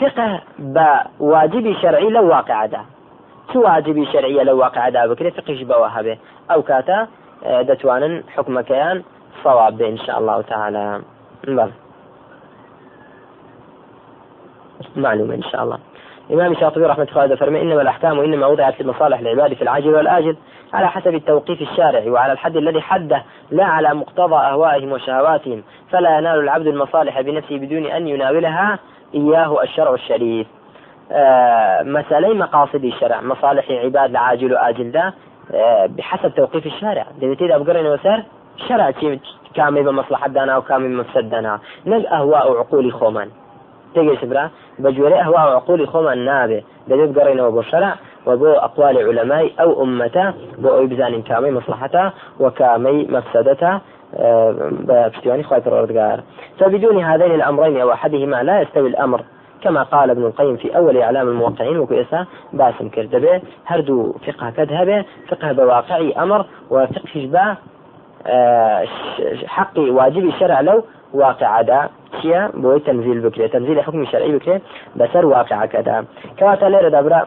فقه 0.00 0.40
بواجب 0.58 1.76
شرعي 1.82 2.08
لو 2.10 2.28
واقع 2.28 2.66
ده 2.66 2.80
شو 3.52 3.62
واجبي 3.62 4.06
شرعية 4.06 4.42
لو 4.42 4.58
واقع 4.58 4.88
ده 4.88 5.06
بكري 5.06 5.30
فقه 5.30 5.64
بواها 5.64 6.02
به 6.02 6.18
أو 6.50 6.62
كاتا 6.62 7.06
دتوانا 7.46 8.22
حكم 8.36 8.60
كيان 8.60 9.02
صواب 9.44 9.82
إن 9.82 9.98
شاء 9.98 10.18
الله 10.18 10.40
تعالى 10.42 11.02
بل. 11.44 11.70
معلومة 14.96 15.34
إن 15.34 15.42
شاء 15.42 15.62
الله. 15.64 15.78
الإمام 16.30 16.52
الشاطبي 16.52 16.84
رحمة 16.84 17.08
الله 17.16 17.36
فرمى 17.36 17.60
إنما 17.62 17.82
الأحكام 17.82 18.20
إنما 18.20 18.46
وضعت 18.46 18.80
لمصالح 18.82 19.18
العباد 19.18 19.54
في 19.54 19.62
العاجل 19.62 19.94
والآجل 19.94 20.36
على 20.74 20.88
حسب 20.88 21.14
التوقيف 21.14 21.62
الشارعي 21.62 22.10
وعلى 22.10 22.32
الحد 22.32 22.56
الذي 22.56 22.80
حده 22.80 23.22
لا 23.50 23.64
على 23.64 23.94
مقتضى 23.94 24.34
أهوائهم 24.34 24.92
وشهواتهم 24.92 25.62
فلا 25.90 26.18
ينال 26.18 26.38
العبد 26.40 26.66
المصالح 26.66 27.20
بنفسه 27.20 27.58
بدون 27.58 27.86
أن 27.86 28.08
يناولها 28.08 28.78
إياه 29.14 29.62
الشرع 29.62 29.94
الشريف. 29.94 30.46
آه 31.12 31.82
مسألة 31.82 32.34
مقاصد 32.34 32.84
الشرع 32.84 33.20
مصالح 33.20 33.70
عباد 33.70 34.10
العاجل 34.10 34.52
وآجل 34.52 34.92
ده 34.92 35.14
آه 35.54 35.86
بحسب 35.86 36.34
توقيف 36.34 36.66
الشارع. 36.66 37.06
دبتي 37.20 37.56
أبقرنا 37.56 37.92
وسر 37.92 38.22
شرع 38.68 38.90
كامل 39.54 39.82
بمصلحة 39.82 40.28
دانا 40.28 40.56
وكامل 40.56 40.88
بمفسد 40.88 41.30
دانا. 41.30 41.58
نق 41.86 42.12
أهواء 42.12 42.58
عقول 42.58 42.92
خومان 42.92 43.28
تيجي 43.94 44.16
سبرا 44.16 44.50
بجوري 44.78 45.20
أهواء 45.20 45.40
عقول 45.40 45.88
خومان 45.88 46.18
نابه. 46.18 46.62
دبت 46.88 47.18
قرينا 47.18 47.46
وبو 47.46 47.62
شرع 47.62 47.94
وبو 48.26 48.46
أقوال 48.46 48.98
علماء 48.98 49.52
أو 49.60 49.82
أمته 49.82 50.30
بو 50.58 50.68
إبزان 50.68 51.22
كامي 51.22 51.50
مصلحته 51.50 52.12
وكامي 52.40 53.06
مفسدته. 53.10 53.80
بفتواني 54.70 55.42
خواهي 55.42 55.62
الأردقار. 55.66 56.20
فبدون 56.58 57.04
هذين 57.04 57.34
الأمرين 57.34 57.80
أو 57.80 57.92
أحدهما 57.92 58.42
لا 58.42 58.60
يستوي 58.60 58.88
الأمر. 58.88 59.22
كما 59.62 59.82
قال 59.82 60.10
ابن 60.10 60.24
القيم 60.24 60.56
في 60.56 60.76
أول 60.76 60.96
إعلام 60.96 61.28
الموقعين 61.28 61.78
وكيسا 61.78 62.26
باسم 62.52 62.88
كردبه 62.88 63.40
هردو 63.66 64.12
فقه 64.12 64.50
كذهبه 64.50 65.04
فقه 65.28 65.52
بواقعي 65.52 66.12
أمر 66.12 66.46
وفقه 66.70 67.06
شبه 67.14 67.56
آه، 68.26 68.84
حقي 69.46 69.90
واجبي 69.90 70.32
شرع 70.32 70.60
لو 70.60 70.84
واقع 71.14 71.62
دا. 71.62 71.88
شيا؟ 72.22 72.50
بوي 72.54 72.80
تنزيل 72.80 73.20
بكري. 73.20 73.48
تنزيل 73.48 73.82
حكم 73.82 74.04
شرعي 74.04 74.32
بكري. 74.32 74.60
بسر 74.96 75.26
واقع 75.26 75.66
كذا 75.66 76.04
كما 76.36 76.54
تلير 76.54 76.88
دبرا 76.88 77.26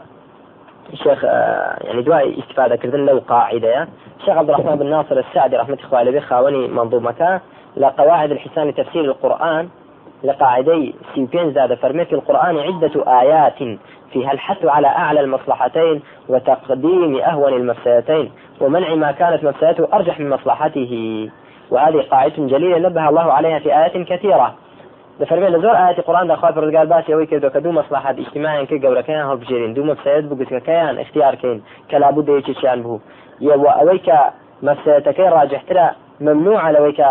الشيخ 0.93 1.25
آه، 1.25 1.77
يعني 1.81 2.01
دواء 2.01 2.39
استفادة 2.39 2.75
كردن 2.75 3.05
لو 3.05 3.21
قاعدة 3.27 3.87
الشيخ 4.19 4.37
عبد 4.37 4.49
الرحمن 4.49 4.75
بن 4.75 4.89
ناصر 4.89 5.19
السعدي 5.19 5.55
رحمة 5.55 5.77
الله 5.85 5.97
عليه 5.97 6.19
خاوني 6.19 6.67
منظومة 6.67 7.41
لقواعد 7.77 8.31
الحسان 8.31 8.67
لتفسير 8.67 9.05
القرآن 9.05 9.69
لقاعدي 10.23 10.95
سيوبين 11.15 11.53
زاد 11.53 11.73
فرمي 11.73 12.05
في 12.05 12.15
القرآن 12.15 12.59
عدة 12.59 13.21
آيات 13.21 13.79
فيها 14.13 14.31
الحث 14.31 14.65
على 14.65 14.87
أعلى 14.87 15.19
المصلحتين 15.19 16.01
وتقديم 16.29 17.17
أهون 17.17 17.53
المفسدتين 17.53 18.31
ومنع 18.61 18.95
ما 18.95 19.11
كانت 19.11 19.43
مفسدته 19.43 19.87
أرجح 19.93 20.19
من 20.19 20.29
مصلحته. 20.29 21.29
وهذه 21.71 22.01
قاعدة 22.11 22.33
جليلة 22.37 22.89
نبه 22.89 23.09
الله 23.09 23.33
عليها 23.33 23.59
في 23.59 23.77
آيات 23.77 23.97
كثيرة. 23.97 24.55
دەفەرمێ 25.21 25.49
لە 25.55 25.59
زۆر 25.63 25.75
ئاەتی 25.81 26.01
قڕان 26.07 26.25
داخوا 26.27 26.51
پرگار 26.51 26.85
باسی 26.85 27.11
ئەوەی 27.13 27.27
کردو 27.31 27.49
کە 27.53 27.59
دوو 27.63 27.77
مەسلحات 27.79 28.15
اجتماعیان 28.19 28.65
کرد 28.69 28.81
گەورەکەیان 28.85 29.25
هەڵبژێرین 29.31 29.71
دوو 29.75 29.89
مەفسەیەت 29.91 30.25
بگوتەکەیان 30.29 30.95
اختیارکەین 31.03 31.59
کە 31.89 31.95
لابوو 32.01 32.27
دەیەکێکیان 32.29 32.79
بوو 32.85 32.99
یەوە 33.49 33.71
ئەوەی 33.79 33.99
کە 34.07 34.17
مەفسەتەکەی 34.67 35.31
ڕاجحترە 35.35 35.87
ممنوع 36.27 36.71
لەوەی 36.75 36.93
کە 36.99 37.09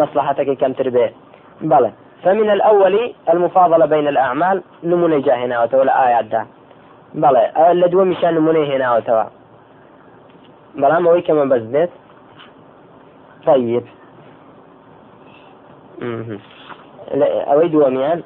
مصلحتك 0.00 0.58
كم 0.60 0.72
تربيه 0.72 1.12
بلى 1.60 1.92
فمن 2.24 2.50
الأول 2.50 3.14
المفاضلة 3.28 3.86
بين 3.86 4.08
الأعمال 4.08 4.62
نموني 4.84 5.20
جا 5.20 5.34
هنا 5.34 5.62
وتولا 5.62 6.06
آيات 6.06 6.24
دا 6.24 6.46
بلى 7.14 7.52
لدو 7.72 8.04
مشان 8.04 8.34
نموني 8.34 8.76
هنا 8.76 8.96
وتوا 8.96 9.24
بلى 10.74 11.00
ما 11.00 11.20
كمان 11.20 11.48
بزنت 11.48 11.90
طيب 13.46 13.84
أوي 17.52 17.68
دواميان 17.68 18.22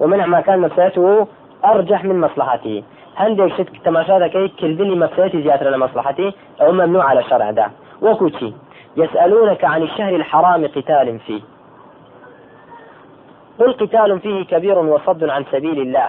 ومنع 0.00 0.26
ما 0.26 0.40
كان 0.40 0.58
مفسدته 0.60 1.26
أرجح 1.64 2.04
من 2.04 2.20
مصلحته. 2.20 2.82
هندك 3.16 3.52
شت 3.52 3.68
تماشا 3.84 4.26
كي 4.26 4.48
كلدني 4.48 4.94
مفسدتي 4.94 5.42
زيادة 5.42 5.70
لمصلحتي 5.70 6.32
أو 6.60 6.72
ممنوع 6.72 7.04
على 7.04 7.20
الشرع 7.20 7.50
ده. 7.50 7.70
وكوتشي 8.02 8.52
يسألونك 8.96 9.64
عن 9.64 9.82
الشهر 9.82 10.16
الحرام 10.16 10.66
قتال 10.66 11.18
فيه. 11.18 11.40
قل 13.58 13.72
قتال 13.72 14.20
فيه 14.20 14.44
كبير 14.44 14.78
وصد 14.78 15.24
عن 15.24 15.44
سبيل 15.52 15.80
الله 15.80 16.08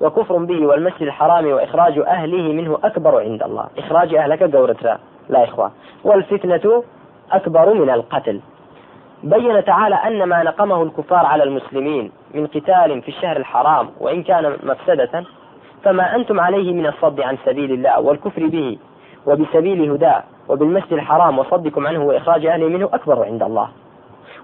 وكفر 0.00 0.36
به 0.36 0.66
والمسجد 0.66 1.02
الحرام 1.02 1.46
وإخراج 1.46 1.98
أهله 1.98 2.52
منه 2.52 2.78
أكبر 2.84 3.20
عند 3.20 3.42
الله. 3.42 3.66
إخراج 3.78 4.14
أهلك 4.14 4.56
قورتها 4.56 4.98
لا 5.28 5.44
إخوة. 5.44 5.70
والفتنة 6.04 6.82
أكبر 7.32 7.74
من 7.74 7.90
القتل. 7.90 8.40
بين 9.22 9.64
تعالى 9.64 9.94
أن 9.94 10.22
ما 10.24 10.42
نقمه 10.42 10.82
الكفار 10.82 11.26
على 11.26 11.42
المسلمين 11.44 12.12
من 12.34 12.46
قتال 12.46 13.02
في 13.02 13.08
الشهر 13.08 13.36
الحرام 13.36 13.90
وإن 14.00 14.22
كان 14.22 14.56
مفسدة 14.62 15.24
فما 15.84 16.16
أنتم 16.16 16.40
عليه 16.40 16.72
من 16.72 16.86
الصد 16.86 17.20
عن 17.20 17.36
سبيل 17.46 17.72
الله 17.72 18.00
والكفر 18.00 18.46
به 18.46 18.78
وبسبيل 19.26 19.90
هداه 19.90 20.22
وبالمسجد 20.48 20.92
الحرام 20.92 21.38
وصدكم 21.38 21.86
عنه 21.86 22.04
وإخراج 22.04 22.46
أهله 22.46 22.68
منه 22.68 22.88
أكبر 22.92 23.24
عند 23.24 23.42
الله. 23.42 23.68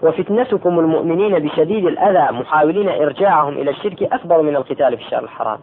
وفتنتكم 0.03 0.79
المؤمنين 0.79 1.39
بشديد 1.39 1.87
الأذى 1.87 2.33
محاولين 2.33 2.89
إرجاعهم 2.89 3.53
إلى 3.53 3.71
الشرك 3.71 4.03
أكبر 4.03 4.43
من 4.43 4.57
القتال 4.57 4.97
في 4.97 5.03
الشهر 5.05 5.23
الحرام. 5.25 5.59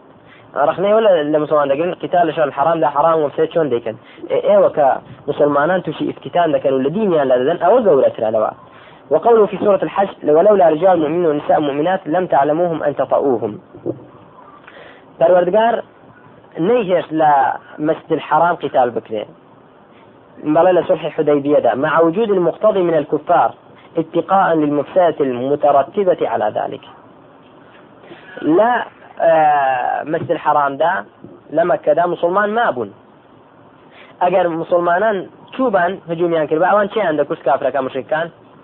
رخني 0.56 0.94
ولا 0.94 1.22
لمسلمان 1.22 1.68
دقين 1.68 1.94
قتال 1.94 2.28
الشهر 2.28 2.44
الحرام 2.44 2.80
ده 2.80 2.88
حرام 2.90 3.20
ومسيت 3.20 3.52
شون 3.52 3.68
ديكن؟ 3.68 3.96
إيه 4.30 4.58
وكا 4.58 5.02
مسلمانان 5.28 5.82
تشي 5.82 6.10
افتتان 6.10 6.52
ده 6.52 6.58
كانوا 6.58 6.78
الذين 6.78 7.12
يان 7.12 7.56
أو 7.62 7.82
زورة 7.82 8.12
لوا. 8.18 8.50
وقوله 9.10 9.46
في 9.46 9.58
سورة 9.58 9.82
الحج 9.82 10.08
ولولا 10.24 10.68
رجال 10.68 11.00
مؤمنون 11.00 11.26
ونساء 11.26 11.60
مؤمنات 11.60 12.00
لم 12.06 12.26
تعلموهم 12.26 12.82
أن 12.82 12.96
تطؤوهم. 12.96 13.58
پروردگار 15.20 15.82
نيهش 16.58 17.12
لا 17.12 17.56
مسجد 17.78 18.12
الحرام 18.12 18.54
قتال 18.54 18.90
بكري 18.90 19.26
بل 20.44 20.84
صلح 20.88 21.08
حديبية 21.08 21.74
مع 21.74 22.00
وجود 22.00 22.30
المقتضي 22.30 22.82
من 22.82 22.94
الكفار 22.94 23.54
اتقاء 23.96 24.54
للمفسدة 24.54 25.14
المترتبة 25.20 26.28
على 26.28 26.52
ذلك. 26.54 26.80
لا 28.42 28.84
آه 29.20 30.02
مسجد 30.02 30.30
الحرام 30.30 30.76
ده 30.76 31.04
لما 31.50 31.76
كذا 31.76 32.06
مسلمان 32.06 32.50
ما 32.54 32.70
بون 32.70 32.92
اگر 34.20 34.48
مسلمانان 34.48 35.28
چوبان 35.56 35.98
هجومیان 36.08 36.46
کرد 36.46 36.62
ئەوان 36.62 36.88
چیان 36.88 37.16
دەکوست 37.16 37.42
کافرەکە 37.44 37.76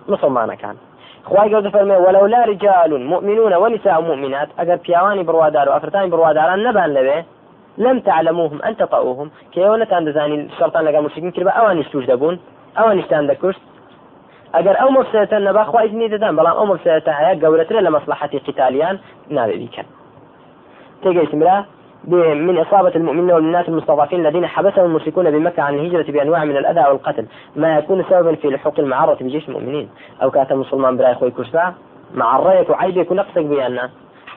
مشرکان 0.09 0.15
مسلمانەکان 0.15 0.77
خی 1.29 1.51
گەوردە 1.53 1.71
فەرمێ 1.75 1.97
وەلەولا 2.07 2.41
رجال 2.53 2.91
مؤمنون 3.13 3.53
ونساء 3.53 4.01
مؤمنات 4.01 4.49
ئەگەر 4.59 4.79
پیاوانی 4.85 5.25
بڕوادار 5.29 5.67
و 5.69 5.75
ئەفرەتانی 5.75 6.11
بڕواداران 6.13 6.61
نەبان 6.67 6.91
لەوێ 6.97 7.19
لم 7.79 8.01
تعلموهم 8.01 8.63
أن 8.63 8.77
تطؤوهم 8.77 9.31
كي 9.53 9.61
نتان 9.61 10.05
دزاني 10.05 10.49
شرطان 10.59 10.85
لقى 10.85 11.03
مشركين 11.03 11.31
كربا 11.31 11.51
أوانيش 11.51 11.89
توش 11.89 12.05
دبون 12.05 12.39
أوانيش 12.79 13.07
تان 13.07 13.27
دكوش 13.27 13.55
ئەگەر 14.57 14.77
ئەو 14.81 14.91
مفسەتە 14.99 15.37
نەبا 15.47 15.65
خوازنی 15.65 16.09
دەدەن 16.13 16.33
بەڵام 16.39 16.57
ئەو 16.59 16.67
مفسەتە 16.73 17.13
هەیە 17.21 17.35
گەورەترە 17.43 17.81
لە 17.87 17.91
مەصلحەتی 17.97 18.39
قتالیان 18.47 18.97
نابێ 19.31 19.57
بیکەن. 19.63 19.87
تيجي 21.03 21.27
من 22.05 22.59
إصابة 22.59 22.93
المؤمنين 22.97 23.31
والمؤمنات 23.31 23.69
المستضعفين 23.69 24.27
الذين 24.27 24.47
حبسهم 24.47 24.85
المشركون 24.85 25.31
بمكة 25.31 25.63
عن 25.63 25.75
الهجرة 25.75 26.13
بأنواع 26.13 26.45
من 26.45 26.57
الأذى 26.57 26.81
والقتل 26.81 27.27
ما 27.57 27.79
يكون 27.79 28.05
سببا 28.11 28.35
في 28.35 28.49
لحوق 28.49 28.75
المعرة 28.79 29.15
بجيش 29.21 29.49
المؤمنين. 29.49 29.89
أو 30.23 30.31
كاتب 30.31 30.57
مسلمان 30.57 30.97
برأي 30.97 31.15
خوي 31.15 31.31
كشفا 31.31 31.75
مع 32.15 32.39
الرأية 32.39 32.71
وعيب 32.71 32.97
يكون 32.97 33.17
نقصك 33.17 33.45
بأن 33.45 33.79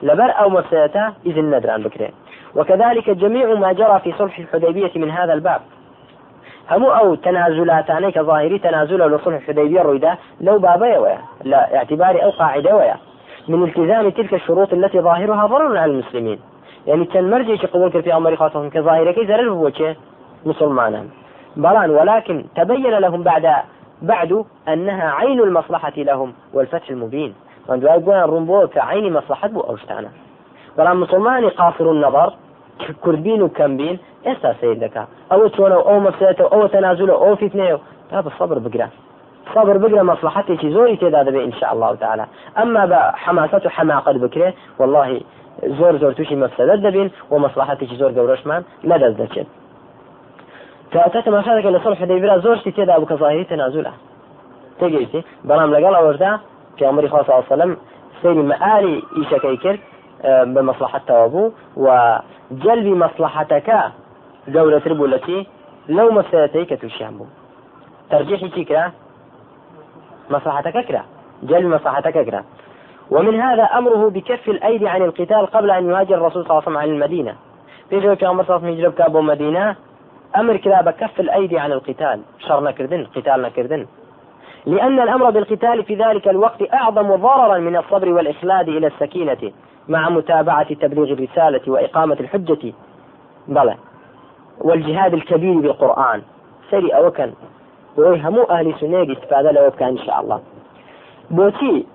لبر 0.02 0.30
أو 0.30 0.48
مفسدته 0.48 1.12
إذن 1.26 1.56
ندر 1.56 1.78
بكرين 1.78 2.10
وكذلك 2.56 3.10
جميع 3.10 3.54
ما 3.54 3.72
جرى 3.72 4.00
في 4.04 4.12
صلح 4.18 4.38
الحديبية 4.38 4.90
من 4.96 5.10
هذا 5.10 5.32
الباب. 5.32 5.60
همو 6.70 6.90
أو 6.90 7.14
تنازلاتاني 7.14 8.12
كظاهري 8.12 8.58
تنازل 8.58 8.98
لصلح 8.98 9.36
الحديبية 9.36 9.82
رويدا 9.82 10.16
لو 10.40 10.58
بابا 10.58 10.98
ويا 10.98 11.18
لا 11.44 11.76
اعتباري 11.76 12.24
أو 12.24 12.30
قاعدة 12.30 12.76
ويا. 12.76 12.96
من 13.48 13.64
التزام 13.64 14.10
تلك 14.10 14.34
الشروط 14.34 14.72
التي 14.72 15.00
ظاهرها 15.00 15.46
ضرر 15.46 15.76
على 15.76 15.92
المسلمين. 15.92 16.38
يعني 16.86 17.04
كان 17.04 17.30
مرجع 17.30 17.54
قبول 17.54 18.02
في 18.02 18.14
أمر 18.14 18.36
خاصة 18.36 18.68
كظاهرة 18.68 19.12
كي 19.12 19.26
زرر 19.26 19.50
هو 19.50 19.70
مسلمانا 20.46 21.04
بلان 21.56 21.90
ولكن 21.90 22.44
تبين 22.56 22.98
لهم 22.98 23.22
بعد 23.22 23.46
بعد 24.02 24.44
أنها 24.68 25.10
عين 25.10 25.40
المصلحة 25.40 25.92
لهم 25.96 26.32
والفتح 26.54 26.90
المبين 26.90 27.34
من 27.68 27.80
دوای 27.80 28.00
گویان 28.00 28.28
ڕوون 28.30 28.68
كعين 28.74 29.12
مصلحة 29.12 29.48
بو 29.48 29.60
أوشتانا 29.60 30.08
بەڵام 30.78 30.96
مسلمانی 30.96 31.48
قاصر 31.48 31.90
النظر 31.90 32.32
كربين 33.04 33.42
وكمبين 33.42 33.98
ئێستا 34.26 34.52
سید 34.60 34.78
دەکا 34.84 35.02
ئەوە 35.30 35.48
چۆنە 35.56 35.78
ئەو 35.86 35.98
مەسێتەوە 36.06 36.48
ئەوە 36.52 36.66
تەنازولە 36.72 37.14
ئەو 37.22 37.34
بە 38.24 38.30
صبر 38.38 38.58
بگرە 38.58 38.88
صبر 39.54 39.76
بقرا 39.78 40.02
مصلحتي 40.02 40.70
زوري 40.70 40.96
تدا 40.96 41.22
دبي 41.22 41.44
إن 41.44 41.52
شاء 41.52 41.72
الله 41.74 41.94
تعالى 41.94 42.26
أما 42.62 42.86
بحماسة 42.86 43.62
وحماقة 43.66 44.12
بكرة 44.12 44.54
والله 44.78 45.20
زور 45.64 45.96
زور 45.96 46.12
توشي 46.12 46.36
مفسدة 46.36 46.74
دبين 46.74 47.10
ومصلحتي 47.30 47.86
زور 47.86 48.12
قورشمان 48.12 48.62
لا 48.84 48.96
دزدكت 48.96 49.46
كاتت 50.92 51.28
ما 51.28 51.42
شارك 51.42 51.66
إلى 51.66 51.80
صلح 51.80 51.98
حديبية 52.00 52.36
زور 52.38 52.56
شتي 52.56 52.70
تدا 52.70 52.96
أبو 52.96 53.06
كظاهري 53.06 53.44
تنازلة 53.44 53.92
تجيتي 54.80 55.22
برام 55.44 55.70
لقال 55.74 55.94
أوردا 55.94 56.38
في 56.78 56.88
أمر 56.88 57.08
صلى 57.08 57.20
الله 57.20 57.34
عليه 57.34 57.44
وسلم 57.46 57.76
سيري 58.22 58.42
مآلي 58.42 59.02
إيشا 59.16 59.38
كيكر 59.38 59.78
بمصلحة 60.24 61.00
توابو 61.06 61.50
وجلب 61.76 62.86
مصلحتك 62.86 63.68
جولة 64.48 64.82
ربو 64.86 65.04
التي 65.04 65.46
لو 65.88 66.10
مسألتي 66.10 66.64
كتوشيان 66.64 67.18
بو 67.18 67.24
ترجيحي 68.10 68.48
كيكرا 68.48 68.92
مصلحتك 70.30 70.84
كرا 70.86 71.02
جلب 71.42 71.66
مصلحتك 71.66 72.24
كرا 72.24 72.44
ومن 73.10 73.40
هذا 73.40 73.62
أمره 73.62 74.10
بكف 74.10 74.48
الأيدي 74.48 74.88
عن 74.88 75.02
القتال 75.02 75.46
قبل 75.46 75.70
أن 75.70 75.90
يهاجر 75.90 76.14
الرسول 76.14 76.44
صلى 76.44 76.50
الله 76.50 76.54
عليه 76.54 76.62
وسلم 76.62 76.76
عن 76.76 76.88
المدينة. 76.88 77.34
في 77.90 78.00
جو 78.00 78.16
كان 78.16 78.30
مرصف 78.30 78.62
يجرب 78.62 78.92
كابو 78.92 79.20
مدينة 79.20 79.76
أمر 80.36 80.56
كذا 80.56 80.80
بكف 80.80 81.20
الأيدي 81.20 81.58
عن 81.58 81.72
القتال 81.72 82.20
شرنا 82.38 82.70
كردن 82.70 83.06
قتالنا 83.16 83.48
كردن 83.48 83.86
لأن 84.66 85.00
الأمر 85.00 85.30
بالقتال 85.30 85.84
في 85.84 85.94
ذلك 85.94 86.28
الوقت 86.28 86.74
أعظم 86.74 87.16
ضررا 87.16 87.58
من 87.58 87.76
الصبر 87.76 88.08
والإخلاد 88.08 88.68
إلى 88.68 88.86
السكينة 88.86 89.52
مع 89.88 90.08
متابعة 90.08 90.74
تبليغ 90.74 91.12
الرسالة 91.12 91.60
وإقامة 91.66 92.16
الحجة. 92.20 92.72
بلى. 93.48 93.74
والجهاد 94.60 95.14
الكبير 95.14 95.58
بالقرآن. 95.60 96.22
سري 96.70 96.90
أوكن 96.90 97.32
ويهمو 97.96 98.42
أهل 98.42 98.74
سنة 98.80 99.12
استفادة 99.12 99.50
لو 99.52 99.70
كان 99.70 99.88
إن 99.88 99.98
شاء 99.98 100.20
الله. 100.20 100.40
بوتي 101.30 101.86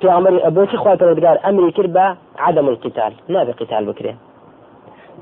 في 0.00 0.10
أمر 0.10 0.48
بوتي 0.48 0.76
خوات 0.76 1.02
الرجال 1.02 1.38
أمري 1.38 1.70
كربا 1.70 2.16
عدم 2.38 2.68
القتال 2.68 3.12
نابي 3.28 3.52
قتال 3.52 3.84
بكري. 3.84 4.16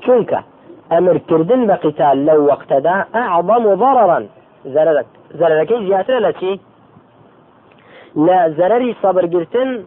چونك 0.01 0.43
أمر 0.91 1.17
كردن 1.17 1.67
بقتال 1.67 2.25
لو 2.25 2.45
وقت 2.45 2.73
دا 2.73 3.05
أعظم 3.15 3.75
ضررا. 3.75 4.27
زررك 4.65 5.05
زررك 5.39 5.73
زياتر 5.73 6.19
لتي 6.19 6.59
لا 8.15 8.49
زرري 8.49 8.95
صبر 9.03 9.25
قرتن 9.25 9.83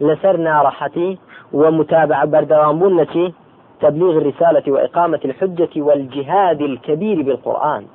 لسر 0.00 0.36
ناڕەحەتی 0.36 1.18
ومتابعة 1.52 2.24
بردوامبون 2.24 2.96
نتي 3.00 3.32
تبليغ 3.80 4.18
الرسالة 4.18 4.72
وإقامة 4.72 5.20
الحجة 5.24 5.70
والجهاد 5.76 6.60
الكبير 6.60 7.22
بالقرآن. 7.22 7.86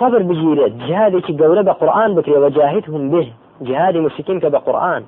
صبر 0.00 0.22
بجيرت 0.22 0.72
جهادك 0.72 1.42
قولة 1.42 1.62
بقرآن 1.62 2.14
بكري 2.14 2.36
وجاهدهم 2.36 3.10
به. 3.10 3.32
جهاد 3.60 3.96
مشركين 3.96 4.38
بقرآن 4.38 5.04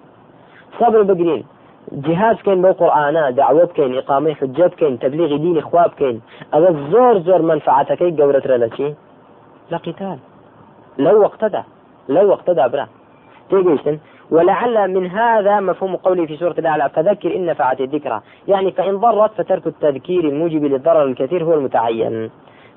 صبر 0.81 1.03
بقرين 1.03 1.45
جهاد 1.93 2.37
كين 2.37 2.63
بالقرآن 2.63 3.35
دعوة 3.35 3.67
كين 3.67 3.99
إقامة 3.99 4.35
حجة 4.35 4.69
كين 4.79 4.99
تبليغ 4.99 5.37
دين 5.37 5.59
إخواب 5.59 5.91
كين 5.99 6.21
أبا 6.53 6.91
زور 6.91 7.19
زور 7.19 7.43
منفعتك 7.43 8.03
قولة 8.03 8.43
رلتي 8.47 8.95
لقتال 9.71 10.19
لو 10.99 11.21
وقتدا 11.21 11.63
لو 12.09 12.29
وقتدا 12.31 12.67
برا. 12.67 12.87
تيجيشن 13.51 13.99
ولعل 14.31 14.95
من 14.95 15.07
هذا 15.07 15.61
مفهوم 15.61 15.97
قوله 15.97 16.27
في 16.27 16.37
سورة 16.37 16.55
الأعلى 16.59 16.89
فذكر 16.89 17.37
إن 17.37 17.47
نفعت 17.47 17.81
الذكرى. 17.81 18.21
يعني 18.49 18.73
فإن 18.73 18.97
ضرت 18.97 19.31
فترك 19.33 19.67
التذكير 19.67 20.25
الموجب 20.25 20.65
للضرر 20.65 21.05
الكثير 21.05 21.45
هو 21.45 21.55
المتعين. 21.55 22.31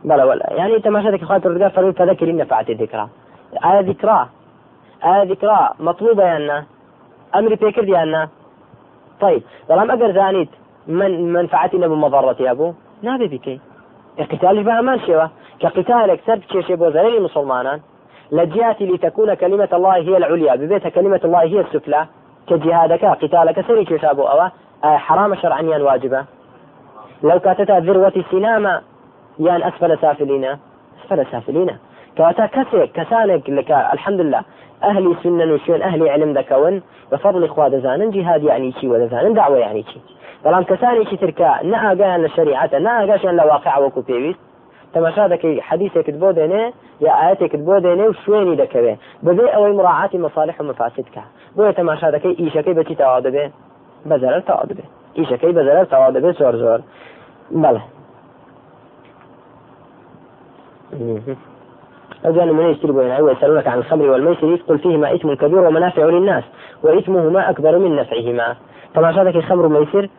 بلا 0.03 0.25
ولا. 0.25 0.53
يعني 0.53 0.75
أنت 0.75 0.87
ما 0.87 1.03
شدك 1.03 1.23
خاطر 1.23 1.69
فذكر 1.69 2.29
إن 2.29 2.37
نفعت 2.37 2.69
الذكرى. 2.69 3.07
آية 3.65 3.79
ذكرى. 3.79 4.27
آية 5.05 5.23
ذكرى 5.23 5.69
مطلوبة 5.79 6.23
يا 6.23 6.65
أمري 7.35 7.55
بيكر 7.55 7.89
يا 7.89 8.29
طيب 9.21 9.43
بلام 9.69 9.91
أقر 9.91 10.11
زانيت 10.11 10.49
من 10.87 11.33
منفعتنا 11.33 11.87
بمضرة 11.87 12.35
يا 12.39 12.51
أبو. 12.51 12.73
نابي 13.01 13.27
بكي 13.27 13.59
قتال 14.19 14.63
بها 14.63 14.81
ما 14.81 14.97
شوى 15.05 15.29
كقتالك 15.59 16.19
سرد 16.25 16.39
كيشي 16.39 16.75
بوزاري 16.75 17.17
المسلمان 17.17 17.79
لجهة 18.31 18.77
لتكون 18.81 19.33
كلمة 19.33 19.69
الله 19.73 19.95
هي 19.95 20.17
العليا. 20.17 20.55
ببيتها 20.55 20.89
كلمة 20.89 21.21
الله 21.23 21.41
هي 21.41 21.59
السفلى. 21.59 22.05
كجهادك 22.47 23.05
قتالك 23.05 23.67
سري 23.67 23.85
كشابو 23.85 24.23
أوا. 24.23 24.47
حرام 24.83 25.35
شرعا 25.35 25.61
واجبة. 25.61 26.25
لو 27.23 27.39
كاتتها 27.39 27.79
ذروة 27.79 28.23
سنامة 28.31 28.81
يان 29.39 29.63
أسفل 29.63 29.97
سافلين. 30.01 30.45
أسفل 31.01 31.25
سافلين. 31.31 31.77
كواتا 32.17 32.45
كسر 32.45 32.85
كسانك 32.85 33.49
لك 33.49 33.71
الحمد 33.71 34.21
لله 34.21 34.41
أهلي 34.83 35.15
سنن 35.23 35.51
وشون 35.51 35.81
أهلي 35.81 36.09
علم 36.09 36.33
ذكون 36.33 36.81
بفضل 37.11 37.43
إخوة 37.43 37.67
دزانا 37.67 38.11
جهاد 38.11 38.43
يعني 38.43 38.71
شي 38.71 38.87
ودزانا 38.87 39.29
دعوة 39.33 39.57
يعني 39.57 39.83
شي 39.83 39.99
بەڵام 40.43 40.63
کەسانی 40.69 41.05
چی 41.09 41.17
ترکا 41.17 41.49
نەئاگیان 41.71 42.19
لە 42.25 42.29
شریعەتە 42.35 42.77
ناگەشیان 42.87 43.35
لە 43.39 43.43
واقع 43.51 43.75
وەکو 43.83 44.01
پێویست 44.09 44.41
تەماشا 44.93 45.25
دەکەی 45.33 45.61
حەدیثێکت 45.67 46.15
بۆ 46.21 46.29
دێنێ 46.37 46.63
یا 47.05 47.13
ئاەتێکت 47.19 47.61
بۆ 47.67 47.75
دێنێ 47.85 48.05
و 48.09 48.13
شوێنی 48.21 48.55
دەکەوێ 48.61 48.93
بەبێ 49.25 49.45
ئەوەی 49.53 49.73
مراعاتی 49.77 50.17
مصالح 50.25 50.55
و 50.59 50.63
مفاسد 50.63 51.07
کە 51.15 51.23
بۆیە 51.55 51.73
تەماشا 51.79 52.07
دەکەی 52.15 52.37
ئیشەکەی 52.41 52.75
بەچی 52.77 52.95
تەوا 53.01 53.19
دەبێ 53.27 53.45
بەزەرەر 54.09 54.41
تەوا 54.49 54.63
دەبێ 54.69 54.85
ئیشەکەی 55.19 55.53
بەزەرەر 55.57 55.85
تەوا 55.91 56.09
دەبێت 56.15 56.35
زۆر 56.41 56.55
زۆر 56.63 56.79
بەڵێ 57.63 57.83
أجل 62.25 62.53
من 62.53 62.65
يشتري 62.71 62.91
بين 62.91 63.21
ويسألونك 63.21 63.67
عن 63.67 63.77
الخمر 63.77 64.09
والميسر 64.09 64.55
قل 64.67 64.79
فيهما 64.79 65.15
إثم 65.15 65.33
كبير 65.33 65.59
ومنافع 65.59 66.05
للناس 66.05 66.43
وإثمهما 66.83 67.49
أكبر 67.49 67.77
من 67.77 67.95
نفعهما. 67.95 68.55
طبعا 68.95 69.11
هذا 69.11 69.29
الخمر 69.29 69.65
والميسر 69.65 70.09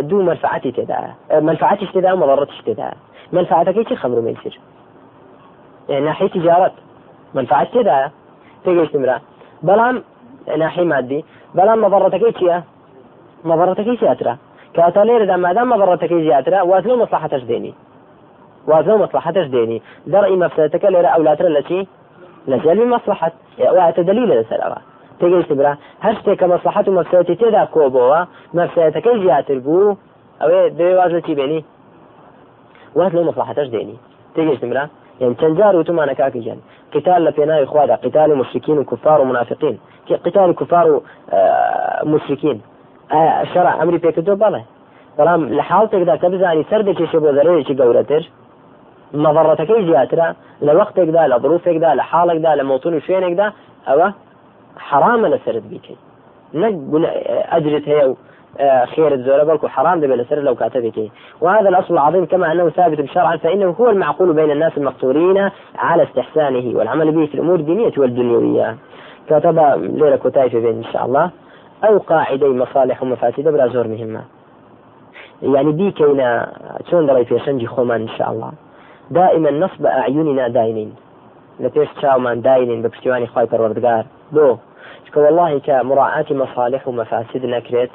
دوو 0.00 0.22
منفعتی 0.22 0.72
تێدا 0.72 1.00
منفعتیش 1.40 1.90
تێدا 1.90 2.12
مەڵڕەتیش 2.22 2.60
تێدا 2.66 2.88
منفعتەکەی 3.32 3.84
چی 3.88 3.96
خەمر 3.96 4.18
و 4.18 4.22
مەیسر 4.22 4.54
ناحی 5.88 6.28
تجارت 6.28 6.72
منفعت 7.34 7.68
تێدایە 7.74 8.08
تێگەشتمرا 8.64 9.16
بەڵام 9.66 9.96
ناحی 10.58 10.84
مادی 10.84 11.24
بەڵام 11.56 11.78
مەضڕەتەکەی 11.84 12.32
چییە 12.38 12.58
مەضڕەتەکەی 13.48 14.00
زیاترە 14.00 14.34
کەواتە 14.74 15.02
لێرەدا 15.08 15.36
مادام 15.44 15.68
مەضڕەتەکەی 15.72 16.22
زیاترە 16.26 16.58
وازنە 16.70 16.94
مصلحتش 17.02 17.42
دێنی 17.50 17.72
وازنە 18.70 18.94
مصلحتش 19.04 19.46
دەڕی 20.12 20.36
مەفسەتەکە 20.42 20.88
لێرە 20.94 21.10
ئەولاترە 21.14 21.50
لە 21.56 21.62
چی 21.68 21.88
لە 22.50 22.56
جەلبی 22.64 22.86
مصلحت 22.94 23.32
واتە 23.76 24.02
دلیل 24.10 24.28
لەسەر 24.40 24.60
ئەوە 24.64 24.78
تێگەیشت 25.20 25.52
برا. 25.58 25.72
هەر 26.04 26.14
شتێک 26.18 26.36
کە 26.40 26.46
مەسلحەت 26.52 26.86
و 26.88 26.92
مەفسەتی 26.98 27.34
تێدا 27.40 27.64
کۆبەوە 27.74 28.20
مەفسەتەکەی 28.58 29.16
زیاتر 29.22 29.58
بوو 29.66 29.96
ئەوێ 30.40 30.60
دەوێ 30.78 30.94
واز 30.98 31.10
لە 31.16 31.20
چی 31.26 31.34
بێنی 31.38 31.60
تێگەیشت 34.34 34.64
برا. 34.72 34.84
يعني 35.20 35.34
تنجار 35.34 35.76
وتمانا 35.76 36.12
كاكي 36.12 36.40
جان. 36.46 36.58
قتال 36.94 37.24
لبيناي 37.24 37.62
إخوادا 37.62 37.94
قتال 38.04 38.30
مشركين 38.40 38.78
وكفار 38.78 39.20
ومنافقين. 39.20 39.78
قتال 40.26 40.54
كفار 40.54 40.86
ومشركين 42.04 42.60
آه 43.12 43.42
الشرع 43.42 43.82
أمري 43.82 43.98
بيكدو 43.98 44.34
بله 44.34 44.62
بەڵام 45.18 45.42
لە 45.58 45.62
حاڵتێکدا 45.68 46.14
کە 46.22 46.28
بزانی 46.32 46.64
سەردێکێکی 46.70 47.18
بۆ 47.22 47.30
زەرەیەکی 47.36 47.78
گەورەتر 47.80 48.22
مەضڕەتەکەی 49.14 49.82
زیاترە 49.88 50.28
لە 50.66 50.72
وەختێکدا 50.78 51.22
لە 51.32 51.36
ظروفێکدا 51.42 51.90
لە 51.98 52.04
حاڵێکدا 52.10 52.52
لە 52.58 52.64
مۆتون 52.70 52.94
و 52.94 53.00
شوێنێکدا 53.06 53.46
ئەوە 53.88 54.08
حرامە 54.88 55.28
لەسرت 55.32 55.64
بیکەیت 55.72 56.00
نەک 56.54 56.74
ئەجرت 57.52 57.84
هەیە 57.92 58.04
و 58.10 58.14
خير 58.94 59.12
الزورة 59.12 59.44
بلكو 59.44 59.68
حرام 59.68 60.00
دبل 60.00 60.20
السر 60.20 60.38
لو 60.38 60.54
كاتبك 60.54 61.10
وهذا 61.40 61.68
الأصل 61.68 61.94
العظيم 61.94 62.24
كما 62.26 62.52
أنه 62.52 62.70
ثابت 62.70 63.04
شرعا 63.04 63.36
فإنه 63.36 63.70
هو 63.80 63.90
المعقول 63.90 64.32
بين 64.32 64.50
الناس 64.50 64.78
المقصورين 64.78 65.50
على 65.78 66.02
استحسانه 66.02 66.78
والعمل 66.78 67.12
به 67.12 67.26
في 67.26 67.34
الأمور 67.34 67.54
الدينية 67.54 67.92
والدنيوية. 67.98 68.76
كتب 69.28 69.58
ليلة 69.78 70.16
كتايف 70.16 70.56
بين 70.56 70.76
إن 70.76 70.84
شاء 70.92 71.04
الله. 71.04 71.30
أو 71.84 71.98
قاعدي 71.98 72.48
مصالح 72.48 73.02
ومفاسد 73.02 73.48
بلا 73.48 73.68
زور 73.68 73.88
مهمة. 73.88 74.22
يعني 75.42 75.72
دي 75.72 75.90
كينا 75.90 76.52
شون 76.90 77.06
دري 77.06 77.24
في 77.24 77.38
شنجي 77.38 77.66
خومان 77.66 78.00
إن 78.00 78.08
شاء 78.08 78.30
الله. 78.30 78.52
دائما 79.18 79.50
نصب 79.62 79.84
أعيننا 79.86 80.48
داينين 80.58 80.92
لپێش 81.60 81.88
چاومان 82.00 82.40
داینین 82.40 82.82
بە 82.82 82.88
پشتیوانی 82.92 83.26
خی 83.26 83.46
پەروەردگار 83.52 84.04
بۆ 84.34 84.46
چکە 85.04 85.18
والله 85.24 85.60
کە 85.66 85.84
مراعاتی 85.90 86.34
مەصالح 86.42 86.82
و 86.88 86.92
مەفاسد 87.00 87.42
نەکرێت 87.54 87.92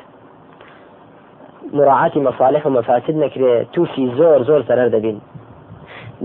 مراعاتی 1.73 2.19
مەصالح 2.27 2.65
و 2.65 2.69
مەفاسد 2.77 3.15
نەکرێت 3.23 3.65
تووشی 3.73 4.05
زۆر 4.17 4.39
زۆر 4.49 4.61
سەرەر 4.69 4.89
دەبین 4.95 5.17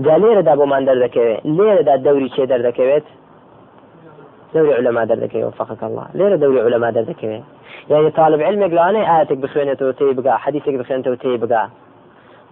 جا 0.05 0.15
لێرەدا 0.21 0.53
بۆمان 0.59 0.83
دەردەکەوێت 0.89 1.39
لێرەدا 1.57 1.95
دەوری 2.05 2.29
چێ 2.35 2.43
دەردەکەوێت 2.51 3.05
دەوری 4.53 4.73
علەما 4.79 5.03
دەردەکەوێت 5.11 5.55
فقط 5.61 5.83
الله. 5.83 6.05
لێرە 6.17 6.37
دەوری 6.43 6.61
علەما 6.67 6.89
دەردەکەوێت 6.97 7.43
يعني 7.89 8.11
طالب 8.11 8.41
علمێک 8.41 8.71
لەوانەیە 8.77 9.05
ئاەتێک 9.09 9.39
بخوێنێتەوە 9.43 9.93
تێ 9.99 10.05
بگا 10.17 10.33
حەدیثێک 10.43 10.75
بخوێنێتەوە 10.81 11.37
بگا 11.43 11.63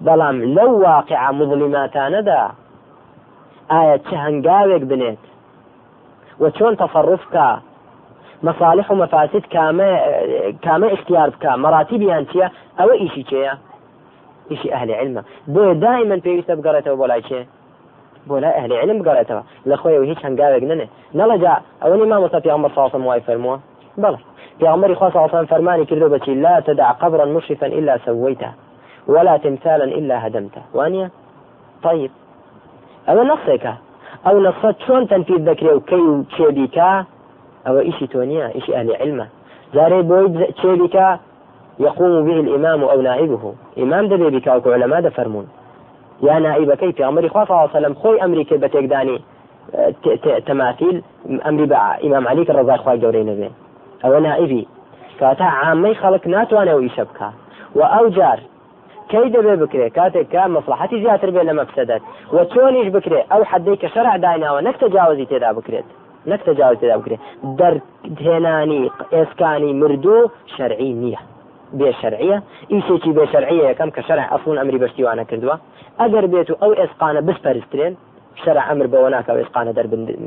بەڵام 0.06 0.38
لەو 0.56 0.72
واقع 0.88 1.22
مظلماتانەدا 1.40 2.42
ئایا 3.72 3.98
چه 4.08 4.16
هەنگاوێک 4.26 4.84
بنێت 4.92 5.24
و 6.42 6.44
چۆن 6.58 6.74
تەفەڕف 6.82 7.24
کا 7.34 7.50
مەصالح 8.44 8.92
و 8.92 8.96
مەفاسد 8.96 9.44
کامە 10.66 10.88
اختیار 10.96 11.30
بکە 11.30 11.52
مەراتیبیان 11.64 12.24
چییە؟ 12.32 12.48
ئەوە 12.80 12.94
ئیشی 13.02 13.24
چێە 13.30 13.54
ئیشی 14.50 14.70
ئەهلی 14.74 14.96
علمە. 15.02 15.22
بۆ 15.54 15.64
دائما 15.84 16.18
پێویستە 16.26 16.54
بگەڕێتەوە 16.58 16.98
بۆ 17.02 17.06
لای 17.12 17.22
چێ؟ 17.30 17.42
بۆ 18.28 18.36
لای 18.44 18.54
ئەهلی 18.58 18.78
علم 18.82 18.98
بگەڕێتەوە. 19.02 19.44
لە 19.70 19.76
خۆیەوە 19.82 20.06
هیچ 20.12 20.20
هەنگاوێک 20.26 20.64
ننێ 20.72 20.88
نەڵەجا 21.20 21.54
ئەوەنی 21.82 22.08
مامۆستا 22.12 22.40
پیامبەر 22.46 22.72
ساڵسم 22.78 23.04
وای 23.06 23.22
فەرمووە؟ 23.28 23.58
بەڵێ 24.04 24.20
پیامبەری 24.60 24.96
خوا 25.00 25.10
ساڵسان 25.16 25.46
فەرمانی 25.52 25.86
کردو 25.90 26.08
بەچی 26.14 26.34
لا 26.46 26.56
تدع 26.68 26.92
قبرا 27.02 27.26
مشرفا 27.26 27.68
إلا 27.80 27.94
سويته. 28.06 28.50
ولا 29.08 29.38
تمثالا 29.38 29.84
إلا 29.84 30.28
هدمته. 30.28 30.62
وانيا 30.74 31.10
طيب. 31.84 32.12
ئەوە 33.08 33.24
نەسێکە 33.32 33.74
ئەو 34.26 34.36
نەسە 34.46 34.70
چۆن 34.84 35.04
تەنفید 35.12 35.42
دەکرێ 35.50 35.72
و 35.74 35.80
کەی 35.90 36.06
و 36.12 36.24
چێبیکە 36.36 36.92
ئەوە 37.66 37.82
ئیشی 37.88 38.08
تۆ 38.08 38.18
نییە 38.32 38.48
ئیشی 38.56 38.74
ئەلی 38.78 38.96
علمە 39.02 39.26
جارێ 39.76 40.00
يقوم 41.80 42.26
به 42.26 42.40
الإمام 42.40 42.84
أو 42.84 43.02
نائبه. 43.02 43.54
إمام 43.78 44.08
دبي 44.08 44.30
بك 44.30 44.48
أو 44.48 44.72
علماء 44.72 45.02
دفرمون 45.02 45.48
يا 46.24 46.40
نائبكي 46.40 46.92
في 46.92 47.08
أمر 47.08 47.30
خواه 47.30 47.46
صلى 47.46 47.54
الله 47.54 47.70
عليه 47.76 47.80
وسلم. 47.80 47.94
خوي 47.94 48.24
أمريكا 48.24 48.56
بتقداني 48.56 49.22
تماثيل. 50.46 51.04
أمري 51.46 51.66
بع 51.66 51.98
إمام 52.04 52.28
علي 52.28 52.46
كالرضا 52.46 52.78
خواه 52.78 52.96
جورين 52.96 53.26
به 53.36 53.52
أو 54.06 54.20
نائبي. 54.20 54.68
كاتا 55.20 55.44
عامي 55.44 55.96
خلق 55.96 56.28
ناتوانا 56.28 56.74
ويشبكا 56.74 57.34
وأو 57.76 58.08
کەی 59.12 59.28
دەبێ 59.36 59.56
بکرێ 59.63 59.88
کاتێک 59.97 60.28
کە 60.34 60.43
مەسلحەتی 60.56 60.97
زیاتر 61.04 61.30
بێ 61.36 61.43
لە 61.50 61.54
مەفسەدەت 61.60 62.02
و 62.36 62.38
چۆنیش 62.54 62.88
بکرێ 62.95 63.19
ئەو 63.32 63.41
حدەی 63.52 63.78
کە 63.82 63.88
شەرع 63.93 64.15
دایناوە 64.26 64.62
نەک 64.67 64.76
تەجاوزی 64.84 65.26
تێدا 65.32 65.52
بکرێت 65.58 65.88
نەک 66.32 66.41
تەجاوز 66.47 66.78
تێدا 66.82 66.95
بکرێت 67.00 67.21
دەرهێنانی 67.60 68.84
ئێسکانی 69.15 69.71
مردوو 69.82 70.30
شەرعی 70.56 70.93
نییە 71.02 71.21
بێ 71.80 71.89
شەرعیە 72.02 72.38
ئیشێکی 72.74 73.12
بێ 73.17 73.26
شەرعیە 73.34 73.63
یەکەم 73.71 73.89
کە 73.95 74.02
شەرع 74.08 74.26
ئەفون 74.34 74.58
ئەمری 74.60 74.80
بەشتیوانە 74.84 75.24
کردووە 75.30 75.56
ئەگەر 76.02 76.26
بێت 76.32 76.50
و 76.52 76.56
ئەو 76.62 76.71
ئێسقانە 76.80 77.21
بسپەرسترێن 77.28 77.93
شەرع 78.43 78.63
ئەمر 78.69 78.88
بەوە 78.93 79.10
ناکە 79.15 79.32
ئێسقانە 79.39 79.71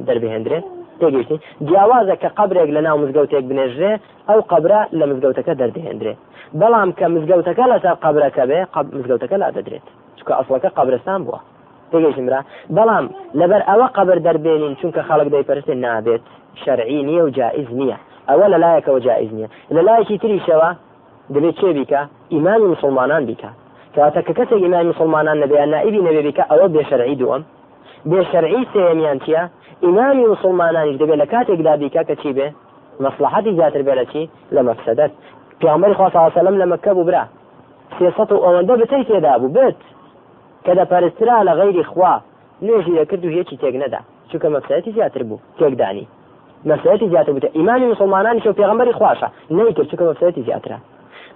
دەربهێنرێن 0.09 0.65
تێگەشتی 1.01 1.37
جیاوازە 1.69 2.15
کە 2.23 2.29
قبرێک 2.39 2.69
لە 2.77 2.81
ناو 2.87 2.97
مزگەوتێک 3.03 3.45
بنێژرێ 3.51 3.93
ئەو 4.29 4.41
قبرە 4.51 4.81
لە 4.99 5.05
مزگەوتەکە 5.11 5.53
دەردەهێنرێ 5.61 6.15
بەڵام 6.61 6.91
کە 6.99 7.07
مزگەوتەکە 7.15 7.65
لەسەر 7.73 7.95
قبرەکە 8.05 8.45
بێ 8.51 8.61
مزگەوتەکە 8.97 9.37
لا 9.43 9.49
دەدرێت. 9.57 9.87
چکە 10.19 10.33
ئەسڵەکە 10.39 10.71
قبرستان 10.79 11.21
بووە. 11.27 11.41
تێگەشتمرا 11.91 12.41
بەڵام 12.77 13.07
لەبەر 13.41 13.63
ئەوە 13.69 13.87
قبر 13.97 14.17
دەربێنین 14.27 14.75
چونکە 14.81 15.01
خەڵک 15.09 15.29
دەیپەرستێن 15.35 15.79
نابێت. 15.85 16.23
شەرعی 16.63 17.01
نییە 17.09 17.23
و 17.27 17.31
جائز 17.39 17.69
نییە. 17.79 17.99
ئەوە 18.29 18.47
لە 18.53 18.59
لایەکەوە 18.65 19.01
جائز 19.07 19.31
نییە. 19.37 19.49
لە 19.75 19.83
لایەکی 19.89 20.21
تریشەوە 20.23 20.71
دەبێت 21.35 21.55
چێ 21.61 21.71
بیکە؟ 21.79 22.03
ئیمانی 22.35 22.67
مسلمانان 22.75 23.23
بیکە. 23.29 23.51
کاتە 23.95 24.21
کە 24.27 24.33
کەسێک 24.39 24.61
ئیمانی 24.65 24.89
مسلمانان 24.93 25.37
نەبێت 25.43 25.69
نائبی 25.75 26.01
نەبێ 26.09 26.23
بیکە 26.27 26.45
ئەوە 26.51 26.67
بێشەرعی 26.75 27.17
دووەم. 27.21 27.43
بێشەرعی 28.11 28.63
سێمیان 28.73 29.19
چیە 29.25 29.43
ئیمامی 29.83 30.27
مسلمانانیش 30.27 30.97
دەبێت 31.03 31.19
لە 31.23 31.27
کاتێکدا 31.33 31.75
بیکە 31.81 32.03
کە 32.09 32.15
چی 32.23 32.33
بێ؟ 32.37 32.49
مەسلحەتی 33.05 33.53
زیاتر 33.59 33.83
بێ 33.87 33.95
لە 34.01 34.05
چی؟ 34.13 34.31
لە 34.55 34.61
مەفسەدەت. 34.69 35.13
پیامبەری 35.61 35.95
خوا 35.99 36.31
سەلم 36.35 36.57
لە 36.63 36.67
مەکە 36.73 36.93
بوو 36.97 37.05
برا. 37.09 37.25
سێسەد 37.99 38.31
و 38.33 38.43
ئەوەندە 38.45 38.75
بتەی 38.81 39.05
تێدا 39.09 39.39
بوو. 39.41 39.55
بێت 39.57 39.81
کە 40.65 40.73
دەپەرسترا 40.79 41.37
لە 41.49 41.53
غەیری 41.59 41.85
خوا. 41.91 42.15
نوێژی 42.67 42.95
دەکرد 42.99 43.25
و 43.25 43.29
هیچی 43.37 43.57
تێک 43.63 43.75
نەدا. 43.83 44.01
چونکە 44.31 44.49
مەفسەتی 44.55 44.91
زیاتر 44.97 45.23
بوو. 45.29 45.39
تێکدانی. 45.59 46.07
مەفسەتی 46.69 47.07
زیاتر 47.13 47.33
بوو. 47.33 47.49
ئیمانی 47.59 47.87
مسلمانانی 47.93 48.41
شو 48.45 48.53
پێغمبەری 48.61 48.93
خواشە 48.99 49.29
نەیکرد 49.57 49.89
چونکە 49.91 50.05
مەفسەتی 50.11 50.43
زیاترە. 50.49 50.79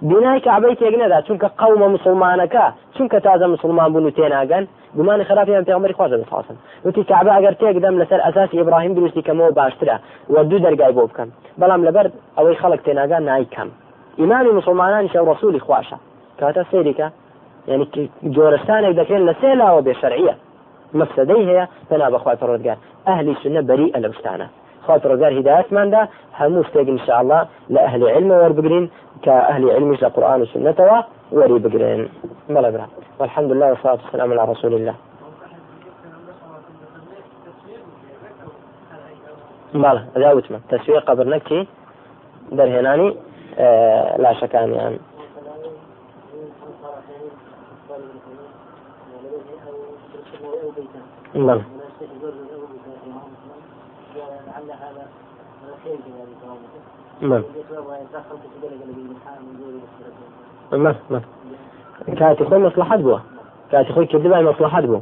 بینای 0.01 0.39
کعبەی 0.39 0.75
تێک 0.75 0.95
نەدا 1.03 1.19
چونکە 1.27 1.47
قەومە 1.59 1.87
مسلمانەکە 1.95 2.65
چونکە 2.95 3.19
تازە 3.25 3.45
مسلمان 3.53 3.89
بوون 3.93 4.05
و 4.05 4.11
تێناگەن 4.17 4.63
گومانی 4.97 5.23
خراپیان 5.23 5.63
پێغمبەری 5.65 5.93
خوا 5.97 6.07
دەبێت 6.07 6.29
خاصن. 6.29 6.57
وتی 6.85 7.03
کعبە 7.03 7.31
ئەگەر 7.37 7.53
تێک 7.61 7.77
دەم 7.83 7.95
لەسەر 8.01 8.19
ئەساسی 8.25 8.57
ئیبراهیم 8.57 8.93
دروستی 8.93 9.21
کەمەوە 9.27 9.51
باشترە 9.59 9.95
و 10.33 10.43
دوو 10.49 10.59
دەرگای 10.65 10.93
بۆ 10.97 11.03
بکەم. 11.09 11.29
بەڵام 11.59 11.81
لەبەر 11.87 12.05
ئەوەی 12.37 12.55
خەڵک 12.61 12.81
تێناگان 12.85 13.23
نایکەم. 13.29 13.69
ئیمانی 14.19 14.51
مسلمانانی 14.59 15.09
شە 15.13 15.19
ڕسوولی 15.29 15.59
خواشە. 15.65 15.97
کاتە 16.39 16.63
سێریکە 16.71 17.07
یعنی 17.69 17.85
جۆرستانێک 18.35 18.93
دەکرێن 18.99 19.23
لە 19.29 19.33
سێ 19.41 19.51
لاوە 19.61 19.81
بێ 19.85 19.93
شەرعیە. 20.01 20.35
مەفسەدەی 20.99 21.43
هەیە 21.49 21.65
تەنا 21.89 22.07
بەخوای 22.13 22.37
پەڕۆدگار 22.41 22.77
ئەهلی 23.07 23.35
سنە 23.41 23.61
بەری 23.69 23.91
ئە 23.93 23.99
خاطر 24.89 25.09
ڕزار 25.13 25.31
هدايتماندا 25.39 26.01
هەموو 26.39 26.67
شتێک 26.67 26.87
انشاءله 26.93 27.39
لە 27.73 27.79
ئەهلی 27.85 28.07
علم 28.15 28.31
وەربگرین 28.41 28.85
کە 29.23 29.33
ئەهلی 29.47 29.69
علمیش 29.75 29.99
لە 30.05 30.09
قورآن 30.15 30.41
و 30.41 30.45
سنتەوە 30.53 30.97
وەری 31.37 31.59
بگرێن 31.65 32.01
بەڵێ 32.53 32.69
برا 32.73 32.87
والحمد 33.19 33.51
لله 33.51 33.67
والصلاة 33.71 33.99
والسلام 34.03 34.29
على 34.33 34.51
رسول 34.51 34.73
الله. 34.73 34.95
بەڵێ 39.83 40.01
ئەدا 40.15 40.29
وتمە 40.35 40.59
تەسوێ 40.71 40.99
قبر 41.07 41.25
نەکی 41.33 41.61
دەرهێنانی 42.57 43.09
لاشەکانیان 44.23 44.93
بەڵێ 51.47 51.78
نعم. 57.21 57.43
نعم 60.71 60.95
نعم. 61.09 61.21
کاتی 62.19 62.43
خۆی 62.43 62.59
مەسلحت 62.67 62.99
بووە 62.99 63.19
کاتی 63.71 63.93
خۆی 63.93 64.07
کردبای 64.11 64.43
مەسلحت 64.43 64.85
بوو 64.85 65.01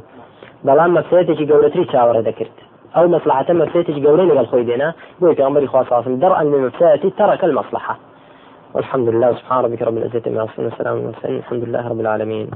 بەڵام 0.66 0.90
مەسلەتێکی 0.98 1.48
گەورەتری 1.50 1.90
چاوەڕە 1.92 2.22
دەکرد. 2.28 2.56
ئەو 2.94 3.08
مصلحة 3.08 3.52
مفسدة 3.52 4.08
قولين 4.08 4.30
قال 4.36 4.46
خوي 4.46 4.64
دينا 4.64 4.94
بوي 5.20 5.34
كأمري 5.34 5.66
خاص 5.66 5.92
عاصم 5.92 6.16
درءا 6.16 6.42
من 6.42 6.66
مفسدة 6.66 7.10
ترك 7.18 7.44
المصلحة. 7.44 7.96
والحمد 8.74 9.08
لله 9.08 9.34
سبحان 9.34 9.64
ربك 9.64 9.82
رب 9.82 9.96
العزة 9.96 10.46
والسلام 10.58 10.96
المرسلين 10.96 11.38
الحمد 11.38 11.64
لله 11.64 11.88
رب 11.88 12.00
العالمين. 12.00 12.50